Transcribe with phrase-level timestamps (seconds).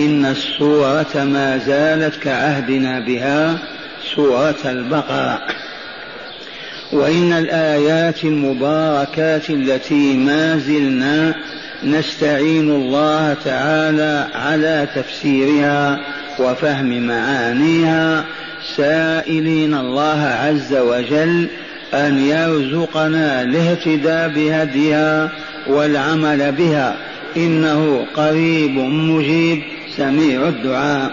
[0.00, 3.58] إن السورة ما زالت كعهدنا بها
[4.14, 5.40] سورة البقرة.
[6.92, 11.34] وإن الآيات المباركات التي ما زلنا
[11.84, 16.00] نستعين الله تعالى على تفسيرها
[16.38, 18.24] وفهم معانيها
[18.76, 21.48] سائلين الله عز وجل
[21.94, 25.30] أن يرزقنا الاهتداء بهديها
[25.66, 26.96] والعمل بها.
[27.36, 29.62] إنه قريب مجيب
[29.96, 31.10] سميع الدعاء.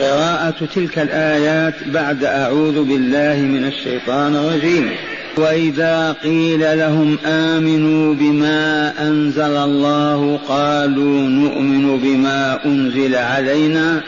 [0.00, 4.90] قراءة تلك الآيات بعد أعوذ بالله من الشيطان الرجيم.
[5.36, 14.00] وإذا قيل لهم آمنوا بما أنزل الله قالوا نؤمن بما أنزل علينا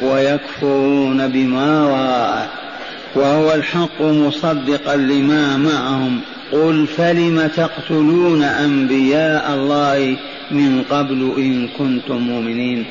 [0.00, 2.48] ويكفرون بما وراءه.
[3.14, 6.20] وهو الحق مصدقا لما معهم.
[6.52, 10.16] قل فلم تقتلون أنبياء الله
[10.50, 12.84] من قبل إن كنتم مؤمنين؟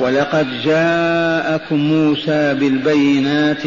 [0.00, 3.62] ولقد جاءكم موسى بالبينات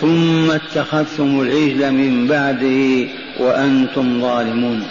[0.00, 3.08] ثم اتخذتم العجل من بعده
[3.40, 4.82] وأنتم ظالمون.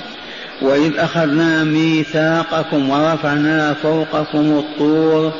[0.61, 5.33] وإذ أخذنا ميثاقكم ورفعنا فوقكم الطور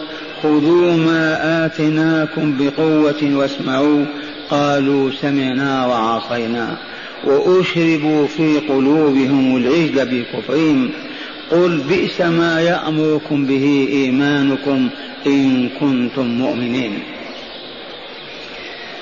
[0.43, 4.05] خذوا ما آتيناكم بقوة واسمعوا
[4.49, 6.77] قالوا سمعنا وعصينا
[7.23, 10.89] وأشربوا في قلوبهم العجل بكفرهم.
[11.51, 14.89] قل بئس ما يأمركم به إيمانكم
[15.25, 16.99] إن كنتم مؤمنين.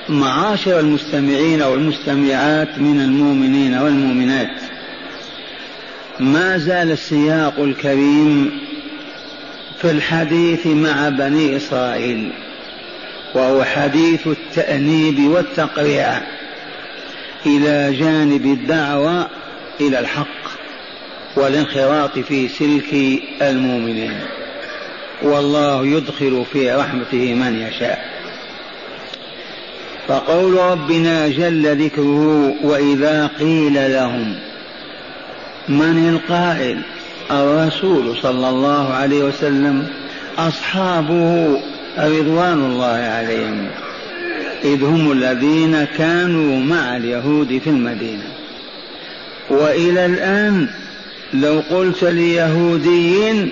[0.09, 4.61] معاشر المستمعين والمستمعات من المؤمنين والمؤمنات
[6.19, 8.51] ما زال السياق الكريم
[9.81, 12.31] في الحديث مع بني إسرائيل
[13.33, 16.21] وهو حديث التأنيب والتقريع
[17.45, 19.27] إلى جانب الدعوة
[19.81, 20.45] إلى الحق
[21.35, 24.19] والانخراط في سلك المؤمنين.
[25.21, 28.15] والله يدخل في رحمته من يشاء.
[30.07, 34.35] فقول ربنا جل ذكره وإذا قيل لهم
[35.69, 36.81] من القائل؟
[37.31, 39.87] الرسول صلى الله عليه وسلم
[40.37, 41.59] أصحابه
[41.97, 43.67] رضوان الله عليهم
[44.63, 48.27] إذ هم الذين كانوا مع اليهود في المدينة.
[49.49, 50.67] وإلى الآن
[51.33, 53.51] لو قلت ليهودي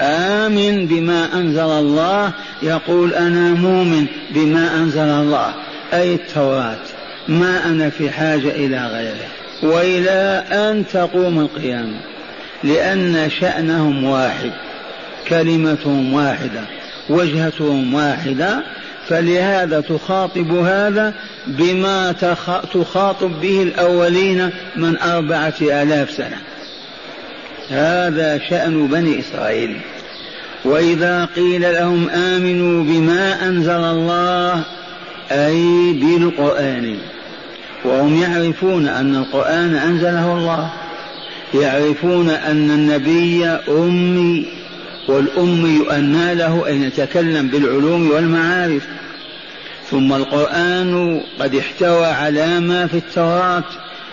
[0.00, 2.32] آمن بما أنزل الله.
[2.62, 5.54] يقول أنا مؤمن بما أنزل الله.
[5.94, 6.78] أي التوراة.
[7.28, 9.28] ما أنا في حاجة إلى غيره.
[9.62, 12.00] وإلى أن تقوم القيامة.
[12.64, 14.52] لأن شأنهم واحد.
[15.28, 16.62] كلمتهم واحدة.
[17.08, 18.62] وجهتهم واحدة.
[19.08, 21.14] فلهذا تخاطب هذا
[21.46, 22.12] بما
[22.74, 26.36] تخاطب به الأولين من أربعة آلاف سنة.
[27.70, 29.80] هذا شأن بني إسرائيل.
[30.64, 34.64] وإذا قيل لهم آمنوا بما أنزل الله
[35.30, 36.98] أي بالقرآن
[37.84, 40.70] وهم يعرفون أن القرآن أنزله الله
[41.54, 44.46] يعرفون أن النبي أمي
[45.08, 48.82] والأمي يؤنى له أن يتكلم بالعلوم والمعارف.
[49.90, 53.64] ثم القرآن قد احتوى على ما في التوراة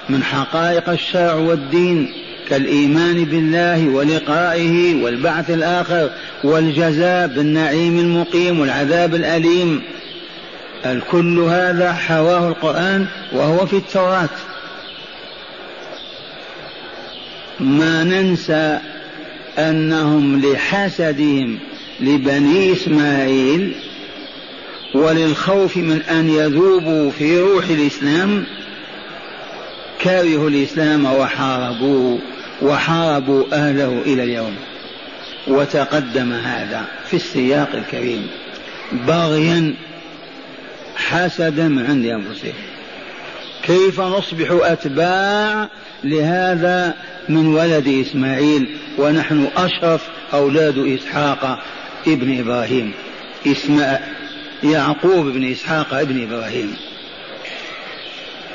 [0.09, 2.24] من حقائق الشرع والدين.
[2.49, 6.09] كالإيمان بالله ولقائه والبعث الآخر
[6.43, 9.81] والجزاء بالنعيم المقيم والعذاب الأليم.
[10.85, 14.29] الكل هذا حواه القرآن وهو في التوراة؟
[17.59, 18.79] ما ننسى
[19.57, 21.59] أنهم لحسدهم
[21.99, 23.75] لبني إسماعيل
[24.95, 28.45] وللخوف من أن يذوبوا في روح الإسلام
[30.01, 32.19] كرهوا الإسلام وحاربوه.
[32.61, 34.55] وحاربوا أهله إلى اليوم.
[35.47, 38.27] وتقدم هذا في السياق الكريم.
[38.91, 39.73] بغيا
[40.95, 42.53] حسدا من عند أنفسهم.
[43.63, 45.69] كيف نصبح أتباع
[46.03, 46.93] لهذا
[47.29, 51.63] من ولد إسماعيل ونحن أشرف أولاد إسحاق
[52.07, 52.91] ابن إبراهيم؟
[53.47, 53.83] اسم
[54.63, 56.75] يعقوب بن إسحاق ابن إبراهيم.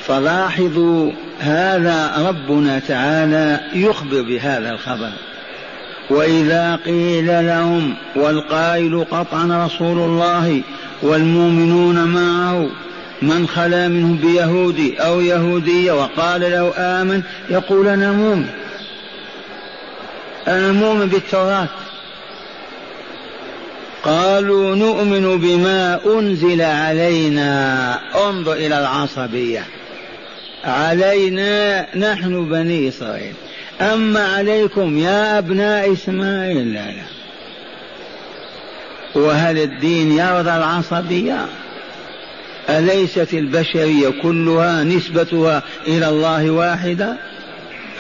[0.07, 5.11] فلاحظوا هذا ربنا تعالى يخبر بهذا الخبر.
[6.11, 10.63] وإذا قيل لهم والقائل قطعا رسول الله
[11.03, 12.69] والمؤمنون معه
[13.23, 18.47] من خلا منهم بيهودي أو يهودية وقال له آمن يقول أنا مؤمن.
[20.49, 21.69] أنا مؤمن بالتوراة.
[24.03, 27.99] قالوا نؤمن بما أنزل علينا.
[28.29, 29.65] انظر إلى العصبية.
[30.65, 33.35] علينا نحن بني إسرائيل.
[33.81, 37.03] أما عليكم يا أبناء إسماعيل؟ لا لا.
[39.15, 41.47] وهل الدين يرضى العصبية؟
[42.69, 47.17] أليست البشرية كلها نسبتها إلى الله واحدة؟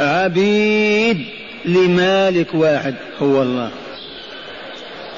[0.00, 1.24] عبيد
[1.64, 3.70] لمالك واحد هو الله.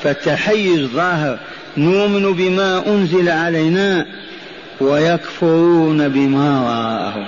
[0.03, 1.39] فالتحيز ظاهر
[1.77, 4.07] نؤمن بما أنزل علينا
[4.83, 7.27] ويكفرون بما وراءه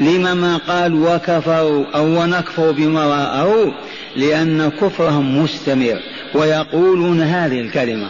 [0.00, 3.74] لما ما قال وكفروا أو ونكفر بما وراءه
[4.16, 6.00] لأن كفرهم مستمر.
[6.34, 8.08] ويقولون هذه الكلمة.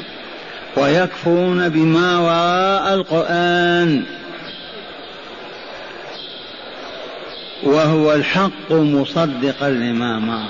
[0.77, 4.03] ويكفرون بما وراء القرآن.
[7.63, 10.49] وهو الحق مصدقا لما معه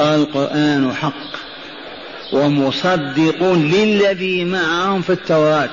[0.00, 1.47] القرآن حق.
[2.32, 5.70] ومصدق للذي معهم في التوراة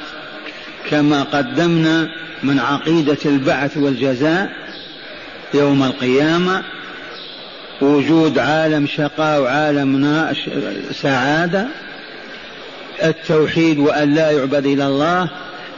[0.90, 2.10] كما قدمنا
[2.44, 4.50] من عقيدة البعث والجزاء
[5.54, 6.64] يوم القيامة
[7.82, 10.28] وجود عالم شقاء وعالم
[10.92, 11.68] سعادة
[13.04, 15.30] التوحيد وأن لا يعبد إلى الله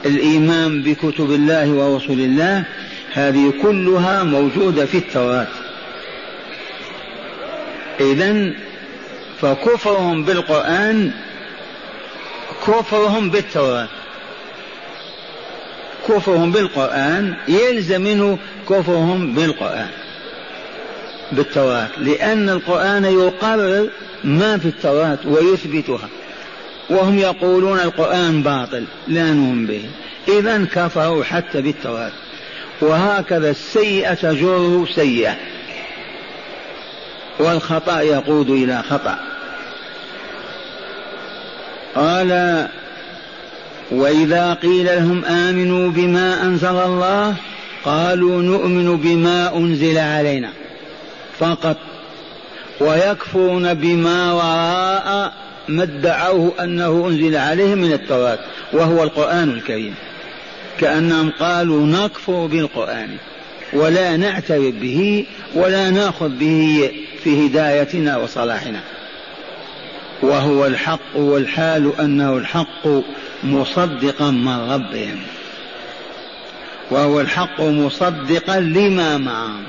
[0.06, 2.63] الإيمان بكتب الله ورسل الله
[3.13, 5.47] هذه كلها موجودة في التوراة.
[8.00, 8.53] إذا
[9.42, 11.12] فكفرهم بالقرآن
[12.68, 13.88] كفرهم بالتوراة.
[16.07, 18.38] كفرهم بالقرآن يلزم منه
[18.69, 19.89] كفرهم بالقرآن
[21.31, 21.88] بالتوراة.
[21.98, 23.89] لأن القرآن يقرر
[24.24, 26.10] ما في التوراة ويثبتها.
[26.89, 29.84] وهم يقولون القرآن باطل لا نؤمن به.
[30.28, 32.12] إذا كفروا حتى بالتوراة.
[32.81, 35.36] وهكذا السيئة تجر سيئة.
[37.39, 39.19] والخطأ يقود إلى خطأ.
[41.95, 42.68] قال
[43.92, 47.36] وإذا قيل لهم آمنوا بما أنزل الله
[47.86, 50.50] قالوا نؤمن بما أنزل علينا
[51.39, 51.78] فقط
[52.80, 55.34] ويكفرون بما وراء
[55.68, 58.39] ما ادعوه أنه أنزل عليهم من التوراة
[58.74, 59.95] وهو القرآن الكريم.
[60.80, 63.18] كأنهم قالوا نكفر بالقرآن.
[63.73, 65.25] ولا نعترف به
[65.55, 66.91] ولا ناخذ به
[67.23, 68.79] في هدايتنا وصلاحنا.
[70.21, 72.87] وهو الحق والحال أنه الحق
[73.43, 75.19] مصدقا من ربهم.
[76.91, 79.63] وهو الحق مصدقا لما معهم.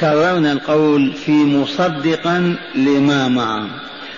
[0.00, 3.70] كررنا القول في مصدقا لما معهم.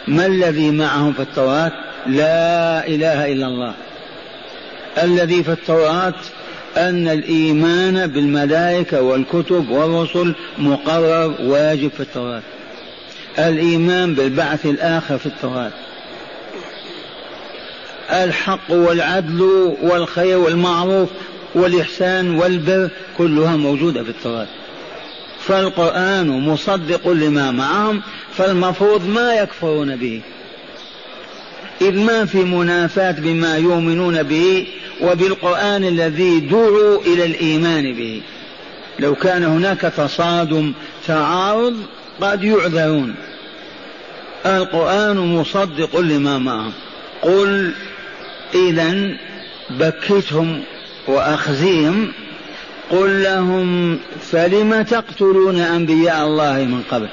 [0.08, 1.72] ما الذي معهم في التوراة؟
[2.06, 3.74] لا إله إلا الله.
[5.02, 6.14] الذي في التوراة
[6.76, 12.42] أن الإيمان بالملائكة والكتب والرسل مقرر واجب في التوراة.
[13.38, 15.70] الإيمان بالبعث الآخر في التوراة.
[18.10, 21.08] الحق والعدل والخير والمعروف
[21.54, 24.46] والإحسان والبر كلها موجودة في التوراة.
[25.40, 28.02] فالقرآن مصدق لما معهم
[28.36, 30.20] فالمفروض ما يكفرون به.
[31.80, 34.66] إذ ما في منافاة بما يؤمنون به
[35.02, 38.22] وبالقرآن الذي دعوا إلى الإيمان به.
[38.98, 40.72] لو كان هناك تصادم
[41.06, 41.76] تعارض
[42.20, 43.14] قد يعذرون.
[44.46, 46.72] القرآن مصدق لما معهم.
[47.22, 47.72] قل
[48.54, 49.16] إذا
[49.70, 50.62] بكتهم
[51.06, 52.12] وأخزيهم.
[52.90, 53.98] قل لهم
[54.30, 57.08] فلم تقتلون أنبياء الله من قبل؟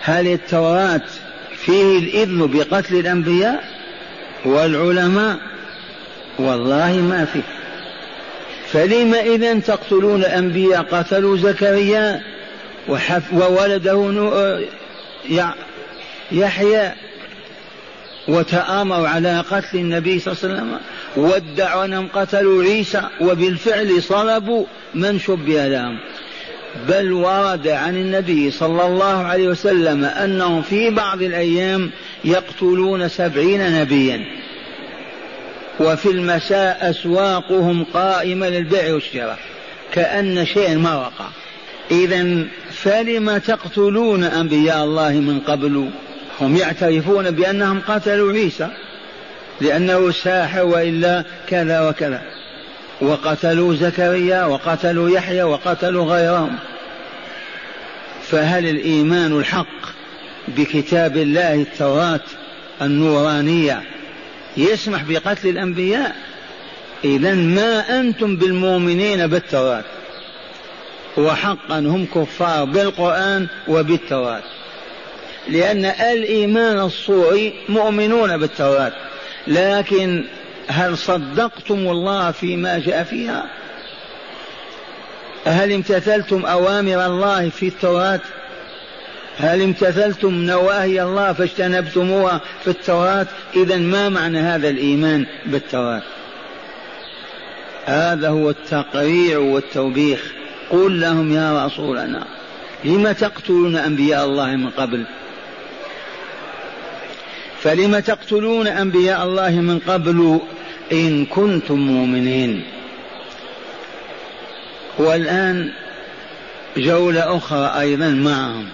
[0.00, 1.00] هل التوراة
[1.56, 3.64] فيه الإذن بقتل الأنبياء
[4.44, 5.38] والعلماء؟
[6.38, 7.42] والله ما فيه
[8.72, 12.22] فلم إذا تقتلون أنبياء قتلوا زكريا
[13.32, 14.12] وولده
[16.32, 16.92] يحيى
[18.28, 20.78] وتآمروا على قتل النبي صلى الله عليه وسلم
[21.16, 24.64] وادعوا أنهم قتلوا عيسى وبالفعل صلبوا
[24.94, 25.98] من شبه لهم.
[26.88, 31.90] بل ورد عن النبي صلى الله عليه وسلم أنهم في بعض الأيام
[32.24, 34.24] يقتلون سبعين نبيا.
[35.80, 39.38] وفي المساء أسواقهم قائمة للبيع والشراء.
[39.92, 41.26] كأن شيء ما وقع.
[41.90, 45.90] إذا فلم تقتلون أنبياء الله من قبل؟
[46.40, 48.68] هم يعترفون بأنهم قتلوا عيسى
[49.60, 52.22] لأنه ساحر وإلا كذا وكذا.
[53.00, 56.56] وقتلوا زكريا وقتلوا يحيى وقتلوا غيرهم.
[58.30, 59.98] فهل الإيمان الحق
[60.48, 62.20] بكتاب الله التوراة
[62.82, 63.82] النورانية
[64.58, 66.16] يسمح بقتل الأنبياء.
[67.04, 69.84] إذا ما أنتم بالمؤمنين بالتوراة.
[71.16, 74.42] وحقا هم كفار بالقرآن وبالتوراة.
[75.48, 78.92] لأن الإيمان الصوري مؤمنون بالتوراة.
[79.46, 80.24] لكن
[80.68, 83.44] هل صدقتم الله فيما جاء فيها؟
[85.44, 88.20] هل امتثلتم أوامر الله في التوراة؟
[89.38, 93.26] هل امتثلتم نواهي الله فاجتنبتموها في التوراة؟
[93.56, 96.02] إذا ما معنى هذا الإيمان بالتوراة؟
[97.84, 100.32] هذا هو التقريع والتوبيخ.
[100.70, 102.26] قل لهم يا رسولنا
[102.84, 105.04] لم تقتلون أنبياء الله من قبل؟
[107.60, 110.40] فلم تقتلون أنبياء الله من قبل
[110.92, 112.62] إن كنتم مؤمنين؟
[114.98, 115.72] والآن
[116.76, 118.68] جولة أخرى أيضا معهم.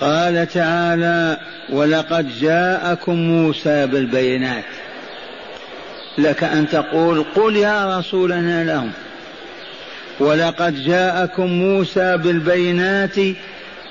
[0.00, 1.38] قال تعالى
[1.70, 4.64] ولقد جاءكم موسى بالبينات
[6.18, 8.92] لك أن تقول قل يا رسولنا لهم
[10.20, 13.18] ولقد جاءكم موسى بالبينات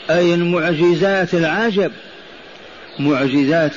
[0.10, 1.92] أي المعجزات العجب.
[3.00, 3.72] معجزات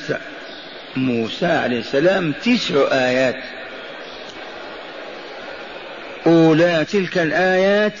[0.95, 3.35] موسى عليه السلام تسع آيات.
[6.27, 7.93] أولى تلك الآيات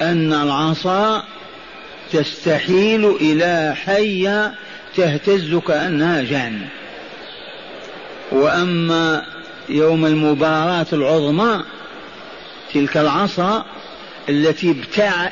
[0.00, 1.24] أن العصا
[2.14, 4.54] تستحيل إلى حية
[4.96, 6.60] تهتز كأنها جان.
[8.32, 9.26] وأما
[9.68, 11.62] يوم المباراة العظمى
[12.74, 13.66] تلك العصا
[14.28, 14.76] التي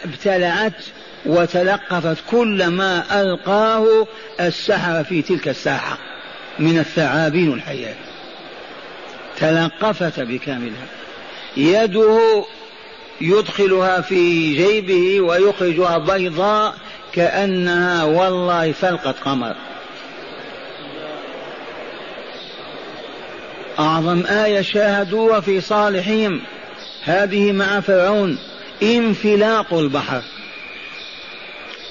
[0.05, 0.83] ابتلعت
[1.27, 4.07] وتلقفت كل ما ألقاه
[4.41, 5.99] السحر في تلك الساحة
[6.59, 7.97] من الثعابين والحيات
[9.39, 10.87] تلقفت بكاملها.
[11.57, 12.45] يده
[13.21, 16.75] يدخلها في جيبه ويخرجها بيضاء
[17.13, 19.55] كأنها والله فلقة قمر.
[23.79, 26.41] أعظم آية شاهدوها في صالحهم.
[27.05, 28.39] هذه مع فرعون.
[28.83, 30.23] انفلاق البحر.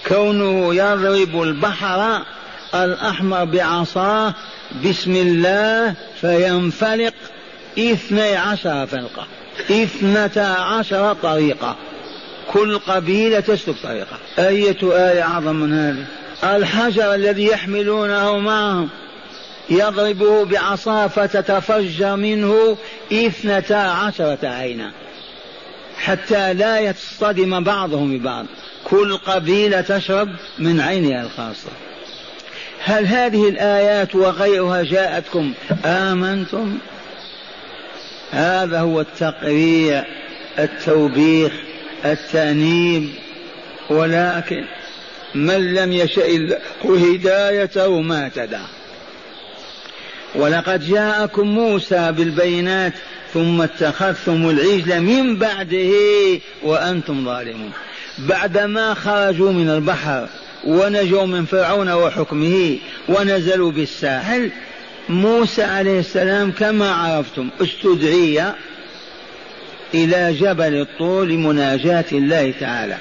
[0.07, 2.21] كونه يضرب البحر
[2.75, 4.33] الأحمر بعصاه
[4.85, 7.13] بسم الله فينفلق
[7.79, 9.27] اثني عشر فلقة.
[9.71, 11.75] اثنتا عشر طريقة.
[12.53, 14.17] كل قبيلة تسلك طريقة.
[14.39, 16.05] أية آية أعظم من هذه؟
[16.55, 18.89] الحجر الذي يحملونه معهم.
[19.69, 22.77] يضربه بعصاه فتتفجر منه
[23.13, 24.91] اثنتا عشرة عينا.
[25.97, 28.45] حتى لا يصطدم بعضهم ببعض.
[28.83, 31.69] كل قبيلة تشرب من عينها الخاصة.
[32.83, 35.53] هل هذه الآيات وغيرها جاءتكم
[35.85, 36.77] آمنتم؟
[38.31, 40.05] هذا هو التقريع
[40.59, 41.51] التوبيخ
[42.05, 43.09] التأنيب
[43.89, 44.63] ولكن
[45.35, 48.59] من لم يشأ الله هدايته ما اهتدى
[50.35, 52.93] ولقد جاءكم موسى بالبينات
[53.33, 55.91] ثم اتخذتم العجل من بعده
[56.63, 57.71] وأنتم ظالمون.
[58.17, 60.27] بعدما خرجوا من البحر
[60.63, 62.77] ونجوا من فرعون وحكمه
[63.09, 64.51] ونزلوا بالساحل
[65.10, 68.53] موسى عليه السلام كما عرفتم استدعي
[69.93, 72.98] إلى جبل الطور لمناجاة الله تعالى.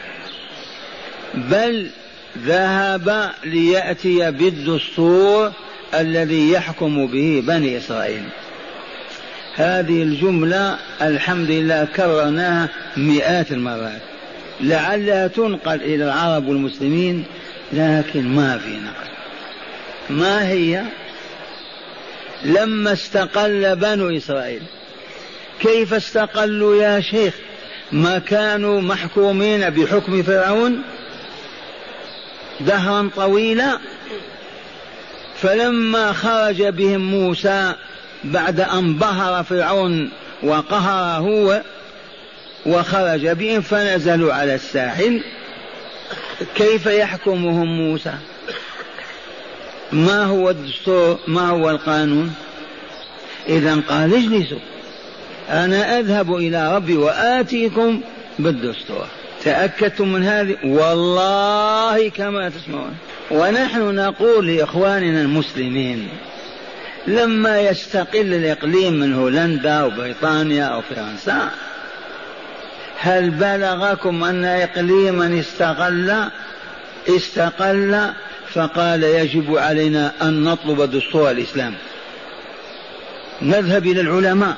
[1.35, 1.90] بل
[2.38, 5.52] ذهب ليأتي بالدستور
[5.95, 8.23] الذي يحكم به بني إسرائيل.
[9.54, 14.00] هذه الجملة الحمد لله كررناها مئات المرات.
[14.61, 17.25] لعلها تنقل إلى العرب والمسلمين
[17.73, 19.11] لكن ما في نقل.
[20.11, 20.85] ما هي؟
[22.44, 24.62] لما استقل بنو إسرائيل.
[25.61, 27.35] كيف استقلوا يا شيخ؟
[27.92, 30.82] ما كانوا محكومين بحكم فرعون
[32.61, 33.78] دهرا طويلا.
[35.42, 37.75] فلما خرج بهم موسى
[38.25, 40.11] بعد أن ظهر فرعون
[40.42, 41.62] وقهر هو
[42.66, 45.23] وخرج بهم فنزلوا على الساحل.
[46.54, 48.12] كيف يحكمهم موسى؟
[49.92, 52.35] ما هو الدستور؟ ما هو القانون؟
[53.49, 54.59] إذا قال اجلسوا.
[55.50, 58.00] أنا أذهب إلى ربي وآتيكم
[58.38, 59.06] بالدستور.
[59.44, 62.97] تأكدتم من هذه؟ والله كما تسمعون.
[63.30, 66.09] ونحن نقول لإخواننا المسلمين
[67.06, 71.50] لما يستقل الإقليم من هولندا أو بريطانيا أو فرنسا
[72.99, 76.30] هل بلغكم أن إقليما استقل؟
[77.09, 78.11] استقل
[78.54, 81.75] فقال يجب علينا أن نطلب دستور الإسلام.
[83.42, 84.57] نذهب إلى العلماء.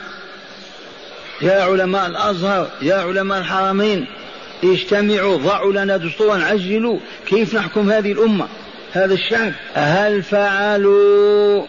[1.42, 4.06] يا علماء الأزهر يا علماء الحرمين
[4.64, 8.48] اجتمعوا ضعوا لنا دستورا عجلوا كيف نحكم هذه الأمة
[8.92, 9.52] هذا الشعب.
[9.74, 11.66] هل فعلوا؟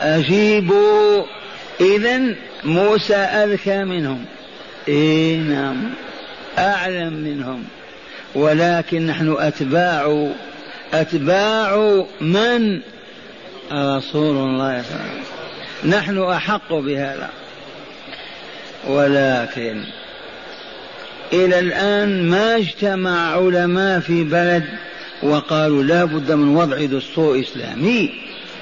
[0.00, 1.24] أجيبوا.
[1.80, 2.20] إذا
[2.64, 4.24] موسى أذكى منهم.
[4.88, 5.90] إيه نعم.
[6.58, 7.64] أعلم منهم.
[8.34, 10.28] ولكن نحن أتباع
[10.92, 12.80] أتباع من؟
[13.72, 14.40] رسول الله.
[14.40, 17.30] صلى الله عليه وسلم نحن أحق بهذا.
[18.88, 19.84] ولكن
[21.32, 24.64] إلى الآن ما اجتمع علماء في بلد
[25.22, 28.10] وقالوا لا بد من وضع دستور إسلامي.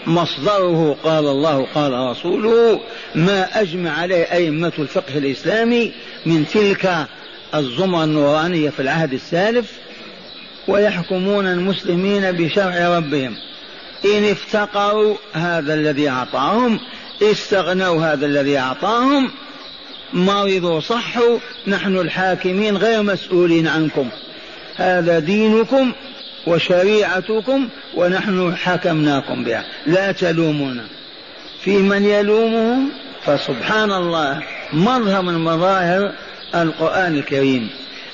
[0.06, 2.80] مصدره قال الله قال رسوله
[3.14, 5.92] ما أجمع عليه أئمة الفقه الإسلامي
[6.26, 7.06] من تلك
[7.54, 9.72] الزمرة النورانية في العهد السالف
[10.68, 13.36] ويحكمون المسلمين بشرع ربهم.
[14.04, 16.80] إن افتقروا هذا الذي أعطاهم
[17.22, 19.30] استغنوا هذا الذي أعطاهم
[20.12, 24.08] مرضوا صحوا نحن الحاكمين غير مسؤولين عنكم.
[24.76, 25.92] هذا دينكم
[26.46, 29.64] وشريعتكم ونحن حكمناكم بها.
[29.86, 30.84] لا تلومونا.
[31.60, 32.90] في من يلومهم؟
[33.24, 34.42] فسبحان الله
[34.72, 36.12] مظهر من مظاهر
[36.54, 37.70] القرآن الكريم.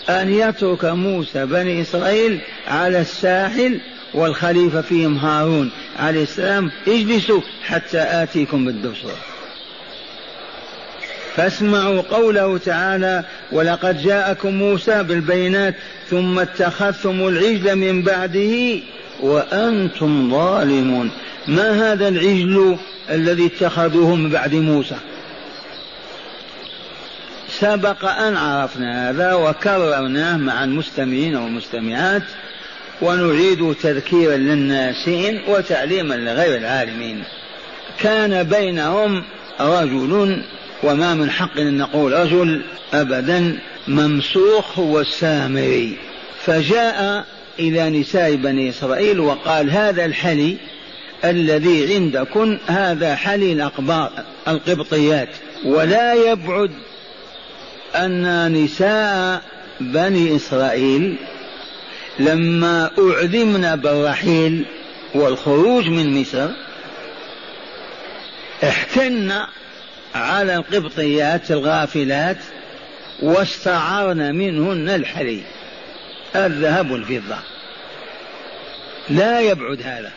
[0.09, 3.81] أن يترك موسى بني إسرائيل على الساحل
[4.15, 6.71] والخليفة فيهم هارون عليه السلام.
[6.89, 9.13] اجلسوا حتى آتيكم بالدستور
[11.37, 15.75] فاسمعوا قوله تعالى ولقد جاءكم موسى بالبينات
[16.11, 18.81] ثم اتخذتم العجل من بعده
[19.21, 21.11] وأنتم ظالمون.
[21.49, 22.77] ما هذا العجل
[23.11, 24.97] الذي اتخذوه من بعد موسى؟
[27.61, 32.23] سبق أن عرفنا هذا وكررناه مع المستمعين والمستمعات
[33.03, 37.25] ونعيد تذكيرا للناسين وتعليما لغير العالمين.
[38.01, 39.25] كان بينهم
[39.61, 40.43] رجل
[40.83, 42.63] وما من حق أن نقول رجل
[42.95, 45.97] أبدا ممسوخ هو السامري
[46.45, 47.25] فجاء
[47.59, 50.57] إلى نساء بني إسرائيل وقال هذا الحلي
[51.25, 54.11] الذي عندكم هذا حلي الأقباط
[54.49, 55.29] القبطيات
[55.65, 56.71] ولا يبعد
[57.95, 59.43] أن نساء
[59.81, 61.17] بني إسرائيل
[62.19, 64.65] لما أعلمنا بالرحيل
[65.15, 66.49] والخروج من مصر
[68.65, 69.33] احتن
[70.15, 72.37] على القبطيات الغافلات
[73.23, 75.43] واستعرن منهن الحلي
[76.37, 77.37] الذهب والفضة.
[79.11, 80.13] لا يبعد هذا.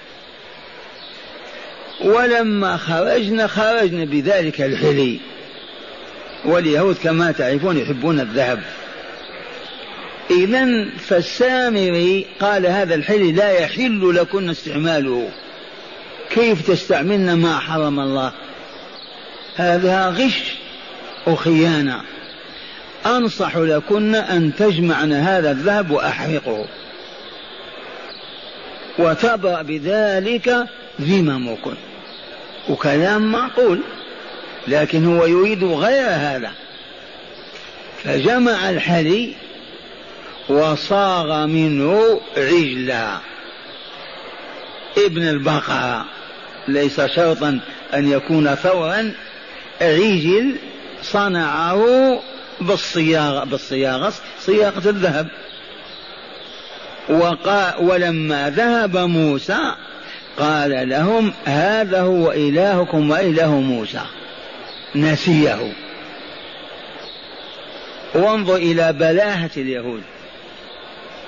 [2.01, 5.19] ولما خرجنا خرجنا بذلك الحلي.
[6.45, 8.59] واليهود كما تعرفون يحبون الذهب.
[10.31, 15.29] إذا فالسامري قال هذا الحلي لا يحل لكن استعماله.
[16.29, 18.31] كيف تستعملن ما حرم الله؟
[19.55, 20.41] هذا غش
[21.27, 22.01] وخيانة.
[23.05, 26.65] أنصح لكن أن تجمعن هذا الذهب وأحرقه.
[28.99, 30.67] وتبرأ بذلك
[31.01, 31.75] ذممكن
[32.69, 33.79] وكلام معقول.
[34.67, 36.51] لكن هو يريد غير هذا.
[38.03, 39.33] فجمع الحلي
[40.49, 43.17] وصاغ منه عجلا.
[44.97, 46.05] ابن البقرة
[46.67, 47.59] ليس شرطا
[47.93, 49.13] أن يكون ثورا
[49.81, 50.55] عجل
[51.01, 51.85] صنعه
[52.61, 55.27] بالصياغة بالصياغة صياغة الذهب.
[57.09, 59.75] وقال ولما ذهب موسى
[60.37, 64.01] قال لهم هذا هو إلهكم وإله موسى.
[64.95, 65.73] نسيه
[68.15, 70.01] وانظر إلى بلاهة اليهود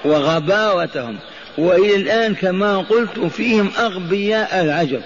[0.05, 1.17] وغباوتهم.
[1.57, 5.01] وإلى الآن كما قلت فيهم أغبياء العجب.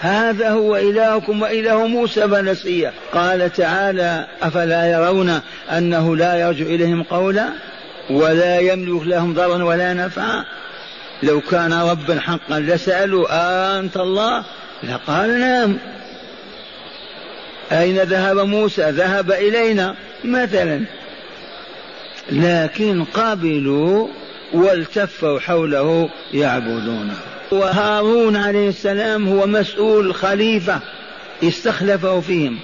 [0.00, 7.48] هذا هو إلهكم وإله موسى فنسيه قال تعالى أفلا يرون أنه لا يرجع إليهم قولا
[8.10, 10.44] ولا يملك لهم ضرا ولا نفعا.
[11.22, 13.26] لو كان ربا حقا لسألوا
[13.78, 14.44] أنت الله؟
[14.82, 15.78] لقال نعم.
[17.72, 20.84] أين ذهب موسى؟ ذهب إلينا مثلا.
[22.32, 24.08] لكن قبلوا
[24.52, 27.14] والتفوا حوله يعبدونه.
[27.50, 30.80] وهارون عليه السلام هو مسؤول خليفة
[31.42, 32.58] استخلفه فيهم.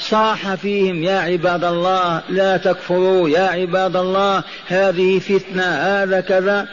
[0.00, 6.68] صاح فيهم يا عباد الله لا تكفروا يا عباد الله هذه فتنة هذا كذا.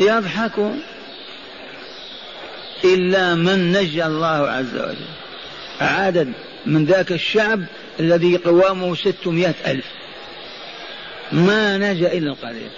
[0.00, 0.82] يضحكون.
[2.84, 5.06] إلا من نجى الله عز وجل.
[5.80, 6.32] عدد
[6.66, 7.64] من ذاك الشعب
[8.00, 9.84] الذي قوامه ستمائة ألف.
[11.32, 12.70] ما نجا إلا القليل.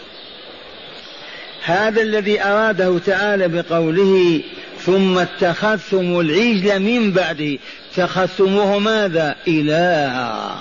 [1.65, 4.41] هذا الذي أراده تعالى بقوله
[4.81, 7.59] ثم اتخذتم العجل من بعده.
[7.93, 10.59] اتخذتموه ماذا؟ إلها.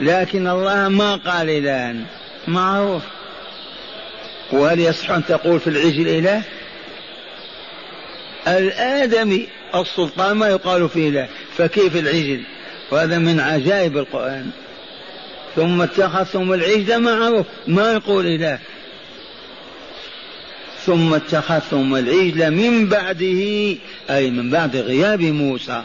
[0.00, 1.94] لكن الله ما قال إلها.
[2.48, 3.02] معروف.
[4.52, 6.42] وهل يصح أن تقول في العجل إله؟
[8.48, 12.40] الآدمي السلطان ما يقال فيه إله فكيف العجل؟
[12.90, 14.50] وهذا من عجائب القرآن.
[15.56, 18.58] ثم اتخذتم العجل معروف ما يقول إله
[20.86, 23.76] ثم اتخذتم العجل من بعده
[24.10, 25.82] أي من بعد غياب موسى.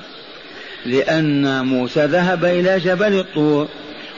[0.86, 3.68] لأن موسى ذهب إلى جبل الطور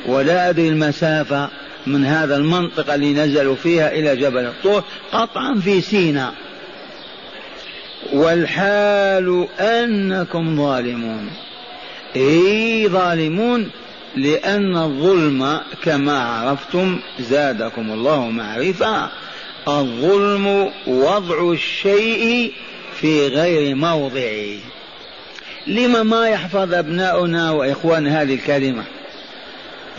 [0.05, 1.49] ولا أدري المسافة
[1.87, 6.33] من هذا المنطقة اللي نزلوا فيها إلى جبل الطور قطعا في سيناء.
[8.13, 11.29] والحال أنكم ظالمون.
[12.15, 13.69] إي ظالمون
[14.15, 19.09] لأن الظلم كما عرفتم زادكم الله معرفة.
[19.67, 22.53] الظلم وضع الشيء
[22.99, 24.59] في غير موضعه.
[25.67, 28.83] لما ما يحفظ أبناؤنا وإخوان هذه الكلمة؟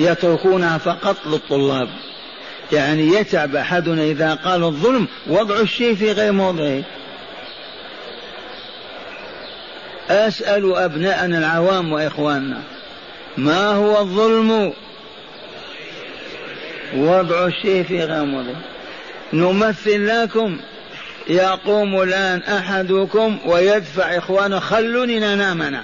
[0.01, 1.89] يتركونها فقط للطلاب.
[2.73, 6.83] يعني يتعب أحدنا إذا قال الظلم وضع الشيء في غير موضعه.
[10.11, 12.63] أسأل أبناءنا العوام وإخواننا
[13.37, 14.73] ما هو الظلم؟
[16.95, 18.61] وضع الشيء في غير موضعه
[19.33, 20.59] نمثل لكم
[21.29, 25.83] يقوم الآن أحدكم ويدفع إخوانه خلوني ننام أنا.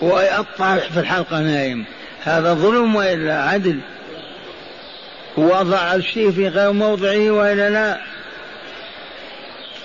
[0.00, 1.84] ويقطع في الحلقة نايم.
[2.24, 3.78] هذا ظلم وإلا عدل؟
[5.36, 8.00] وضع الشيء في غير موضعه وإلا لا؟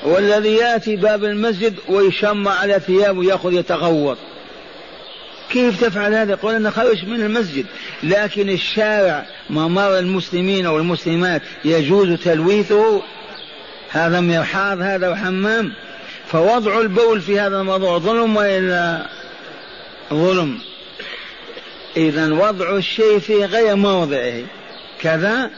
[0.04, 4.18] والذي يأتي باب المسجد ويشمع على ثيابه ويأخذ يتغوط.
[5.50, 7.66] كيف تفعل هذا؟ يقول أنا خرج من المسجد.
[8.04, 13.02] لكن الشارع ممر المسلمين والمسلمات يجوز تلويثه.
[13.90, 15.74] هذا مرحاض هذا وحمام
[16.28, 19.06] فوضع البول في هذا الموضوع ظلم وإلا
[20.14, 20.60] ظلم؟
[21.98, 24.44] اذا وضع الشيء في غير موضعه.
[25.02, 25.50] كذا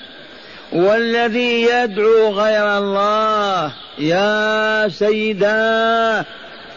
[0.74, 3.74] والذي يدعو غير الله.
[4.00, 6.26] يا سيدا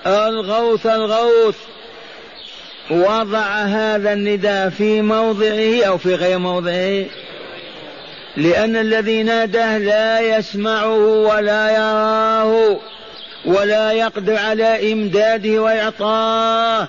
[0.06, 1.56] الغوث الغوث.
[2.90, 7.04] وضع هذا النداء في موضعه أو في غير موضعه.
[8.36, 12.80] لأن الذي ناداه لا يسمعه ولا يراه
[13.44, 16.88] ولا يقدر على إمداده وإعطاه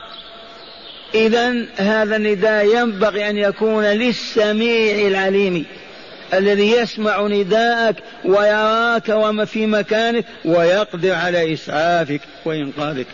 [1.15, 5.65] إذا هذا النداء ينبغي أن يكون للسميع العليم.
[6.33, 13.07] الذي يسمع نداءك ويراك وما في مكانك ويقدر على إسعافك وإنقاذك.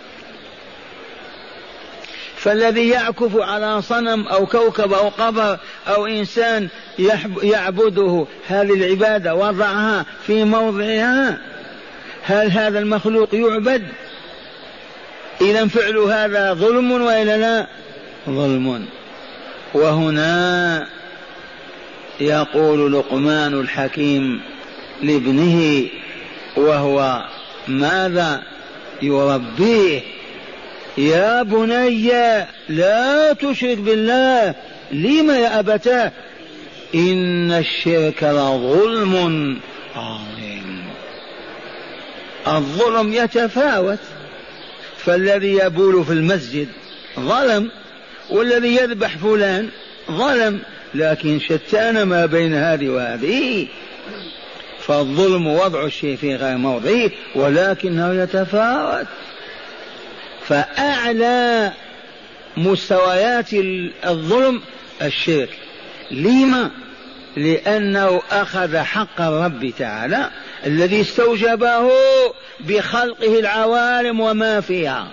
[2.37, 6.67] فالذي يعكف على صنم أو كوكب أو قبر أو إنسان
[7.43, 11.37] يعبده هذه العبادة وضعها في موضعها.
[12.23, 13.83] هل هذا المخلوق يعبد؟
[15.41, 17.67] إذا فعل هذا ظلم وإلا لا؟
[18.29, 18.85] ظلم.
[19.73, 20.87] وهنا
[22.19, 24.41] يقول لقمان الحكيم
[25.01, 25.87] لابنه
[26.57, 27.25] وهو
[27.67, 28.43] ماذا
[29.01, 30.01] يربيه؟
[30.97, 32.11] يا بني
[32.69, 34.55] لا تشرك بالله
[34.91, 36.11] لم يا أبتاه؟
[36.95, 39.59] إن الشرك لظلم
[39.95, 40.83] عظيم.
[42.47, 43.99] الظلم يتفاوت.
[44.97, 46.67] فالذي يبول في المسجد
[47.19, 47.71] ظلم
[48.29, 49.69] والذي يذبح فلان
[50.11, 50.59] ظلم.
[50.95, 53.67] لكن شتان ما بين هذه وهذه.
[54.79, 59.07] فالظلم وضع الشيء في غير موضعه ولكنه يتفاوت.
[60.47, 61.71] فأعلى
[62.57, 63.53] مستويات
[64.05, 64.61] الظلم
[65.01, 65.49] الشرك.
[66.11, 66.71] لما؟
[67.37, 70.29] لأنه أخذ حق الرب تعالى
[70.65, 71.91] الذي استوجبه
[72.59, 75.07] بخلقه العوالم وما فيها.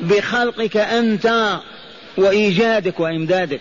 [0.00, 1.58] بخلقك أنت
[2.16, 3.60] وإيجادك وإمدادك.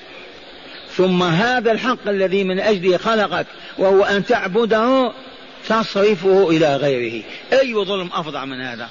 [0.98, 3.46] ثم هذا الحق الذي من أجله خلقك
[3.78, 5.12] وهو أن تعبده
[5.70, 7.24] تصرفه إلى غيره.
[7.54, 8.90] أي ظلم أفظع من هذا؟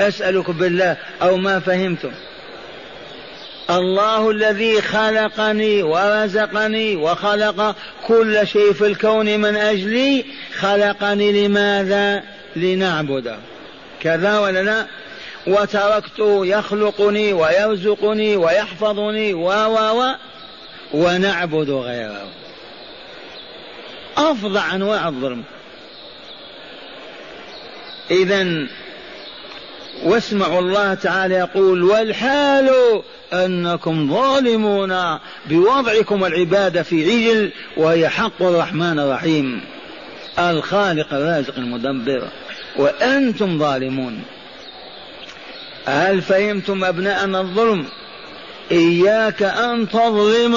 [0.00, 2.10] أسألكم بالله أو ما فهمتم؟
[3.70, 10.24] الله الذي خلقني ورزقني وخلق كل شيء في الكون من أجلي
[10.58, 12.22] خلقني لماذا؟
[12.56, 13.38] لنعبده.
[14.00, 14.86] كذا ولا لا؟
[15.46, 20.14] وتركته يخلقني ويرزقني ويحفظني و و و
[20.94, 22.28] ونعبد غيره.
[24.16, 25.42] أفظع أنواع الظلم.
[28.10, 28.66] إذا
[30.04, 32.70] واسمعوا الله تعالى يقول والحال
[33.32, 39.60] أنكم ظالمون بوضعكم العبادة في عجل وهي حق الرحمن الرحيم.
[40.38, 42.28] الخالق الرازق المدبر.
[42.76, 44.22] وأنتم ظالمون.
[45.86, 47.86] هل فهمتم أبناءنا الظلم؟
[48.72, 50.56] إياك أن تظلم.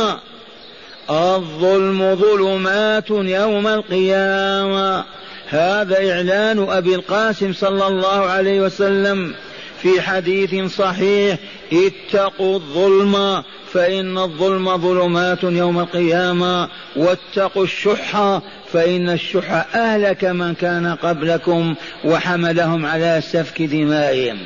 [1.10, 5.06] الظلم ظلمات يوم القيامة.
[5.50, 9.36] هذا إعلان أبي القاسم صلى الله عليه وسلم
[9.82, 11.38] في حديث صحيح.
[11.74, 13.44] اتقوا الظلم
[13.74, 16.70] فإن الظلم ظلمات يوم القيامة.
[16.96, 18.40] واتقوا الشح
[18.74, 24.38] فإن الشح أهلك من كان قبلكم وحملهم على سفك دمائهم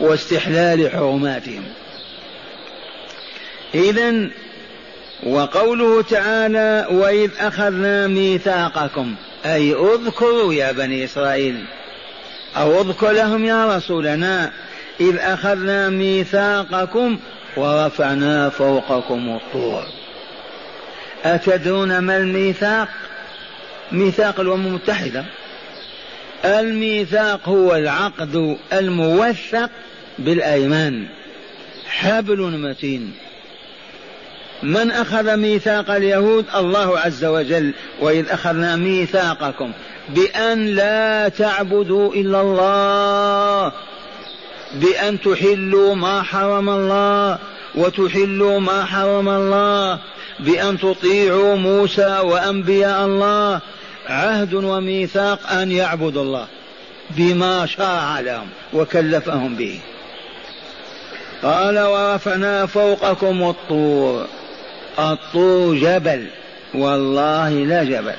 [0.00, 1.62] واستحلال حرماتهم.
[3.76, 4.28] إذا
[5.22, 9.14] وقوله تعالى وإذ أخذنا ميثاقكم
[9.46, 11.64] أي اذكروا يا بني إسرائيل
[12.56, 14.52] أو اذكر لهم يا رسولنا
[15.00, 17.18] إذ أخذنا ميثاقكم
[17.56, 19.82] ورفعنا فوقكم الطور.
[21.24, 22.88] أتدرون ما الميثاق؟
[23.92, 25.24] ميثاق الأمم المتحدة.
[26.44, 29.70] الميثاق هو العقد الموثق
[30.18, 31.06] بالأيمان
[31.86, 33.12] حبل متين.
[34.62, 37.74] من أخذ ميثاق اليهود؟ الله عز وجل.
[38.00, 39.72] وإذ أخذنا ميثاقكم
[40.08, 43.72] بأن لا تعبدوا إلا الله
[44.74, 47.38] بأن تحلوا ما حرم الله
[47.74, 49.98] وتحلوا ما حرم الله
[50.40, 53.60] بأن تطيعوا موسى وأنبياء الله.
[54.08, 56.46] عهد وميثاق أن يعبدوا الله
[57.10, 59.80] بما شرع لهم وكلفهم به.
[61.42, 64.26] قال ورفعنا فوقكم الطور.
[64.98, 66.26] الطور جبل
[66.74, 68.14] والله لا جبل.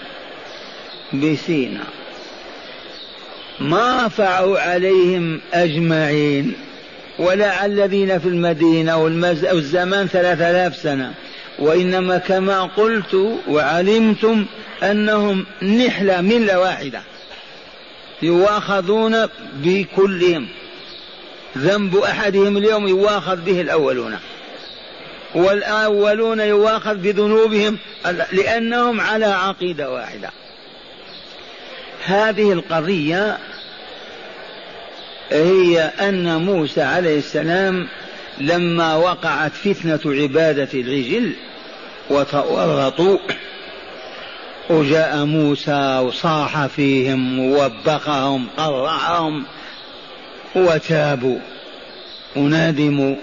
[1.13, 1.83] بسينا.
[3.59, 6.53] ما رفعوا عليهم أجمعين.
[7.19, 11.13] ولا الذين في المدينة والزمان ثلاثة آلاف سنة.
[11.59, 14.45] وإنما كما قلت وعلمتم
[14.83, 17.01] أنهم نحلة ملة واحدة.
[18.21, 20.47] يواخذون بكلهم.
[21.57, 24.17] ذنب أحدهم اليوم يواخذ به الأولون.
[25.35, 27.77] والأولون يواخذ بذنوبهم
[28.31, 30.29] لأنهم على عقيدة واحدة.
[32.05, 33.37] هذه القضية
[35.31, 37.87] هي أن موسى عليه السلام
[38.37, 41.33] لما وقعت فتنة عبادة العجل
[42.09, 43.17] وتورطوا
[44.69, 49.43] وجاء موسى وصاح فيهم ووبخهم قرعهم
[50.55, 51.39] وتابوا
[52.35, 53.15] وندموا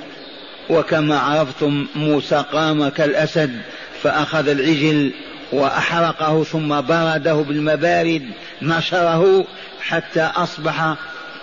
[0.71, 3.61] وكما عرفتم موسى قام كالأسد
[4.03, 5.13] فأخذ العجل
[5.53, 8.23] وأحرقه ثم برده بالمبارد
[8.63, 9.47] نشره
[9.81, 10.95] حتى أصبح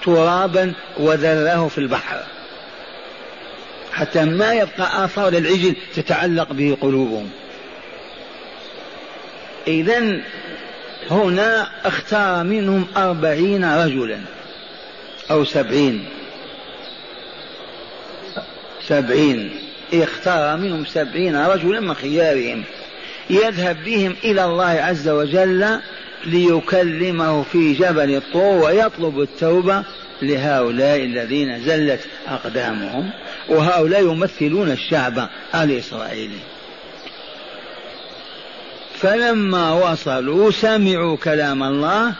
[0.05, 2.23] ترابا وذره في البحر.
[3.93, 7.29] حتى ما يبقى آثار للعجل تتعلق به قلوبهم.
[9.67, 10.21] إذا
[11.11, 14.19] هنا اختار منهم أربعين رجلا
[15.31, 16.05] أو سبعين.
[18.91, 19.49] سبعين.
[19.93, 22.63] اختار منهم سبعين رجلا من خيارهم.
[23.29, 25.79] يذهب بهم إلى الله عز وجل
[26.25, 29.83] ليكلمه في جبل الطور ويطلب التوبة.
[30.21, 33.09] لهؤلاء الذين زلت أقدامهم.
[33.49, 36.39] وهؤلاء يمثلون الشعب الإسرائيلي.
[38.95, 42.13] فلما وصلوا سمعوا كلام الله.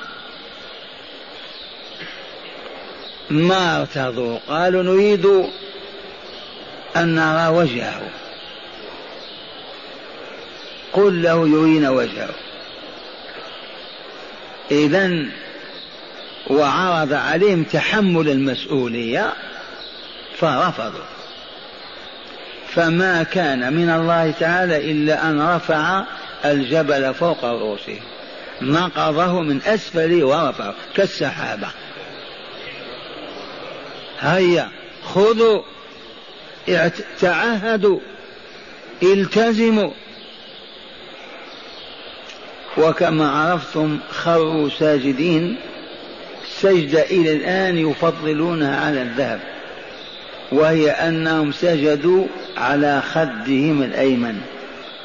[3.29, 4.37] ما ارتضوا.
[4.49, 5.45] قالوا نريد
[6.95, 8.01] أن نرى وجهه.
[10.93, 12.29] قل له يرينا وجهه.
[14.71, 15.25] إذا
[16.47, 19.33] وعرض عليهم تحمل المسؤولية
[20.37, 21.05] فرفضوا.
[22.67, 26.03] فما كان من الله تعالى إلا أن رفع
[26.45, 28.01] الجبل فوق رؤوسهم
[28.61, 31.67] نقضه من أسفل ورفعه كالسحابة.
[34.19, 34.69] هيا
[35.03, 35.61] خذوا
[37.19, 37.99] تعهدوا
[39.03, 39.91] التزموا.
[42.77, 45.55] وكما عرفتم خروا ساجدين
[46.61, 49.39] سجدة إلى الآن يفضلونها على الذهب
[50.51, 52.25] وهي أنهم سجدوا
[52.57, 54.37] على خدهم الأيمن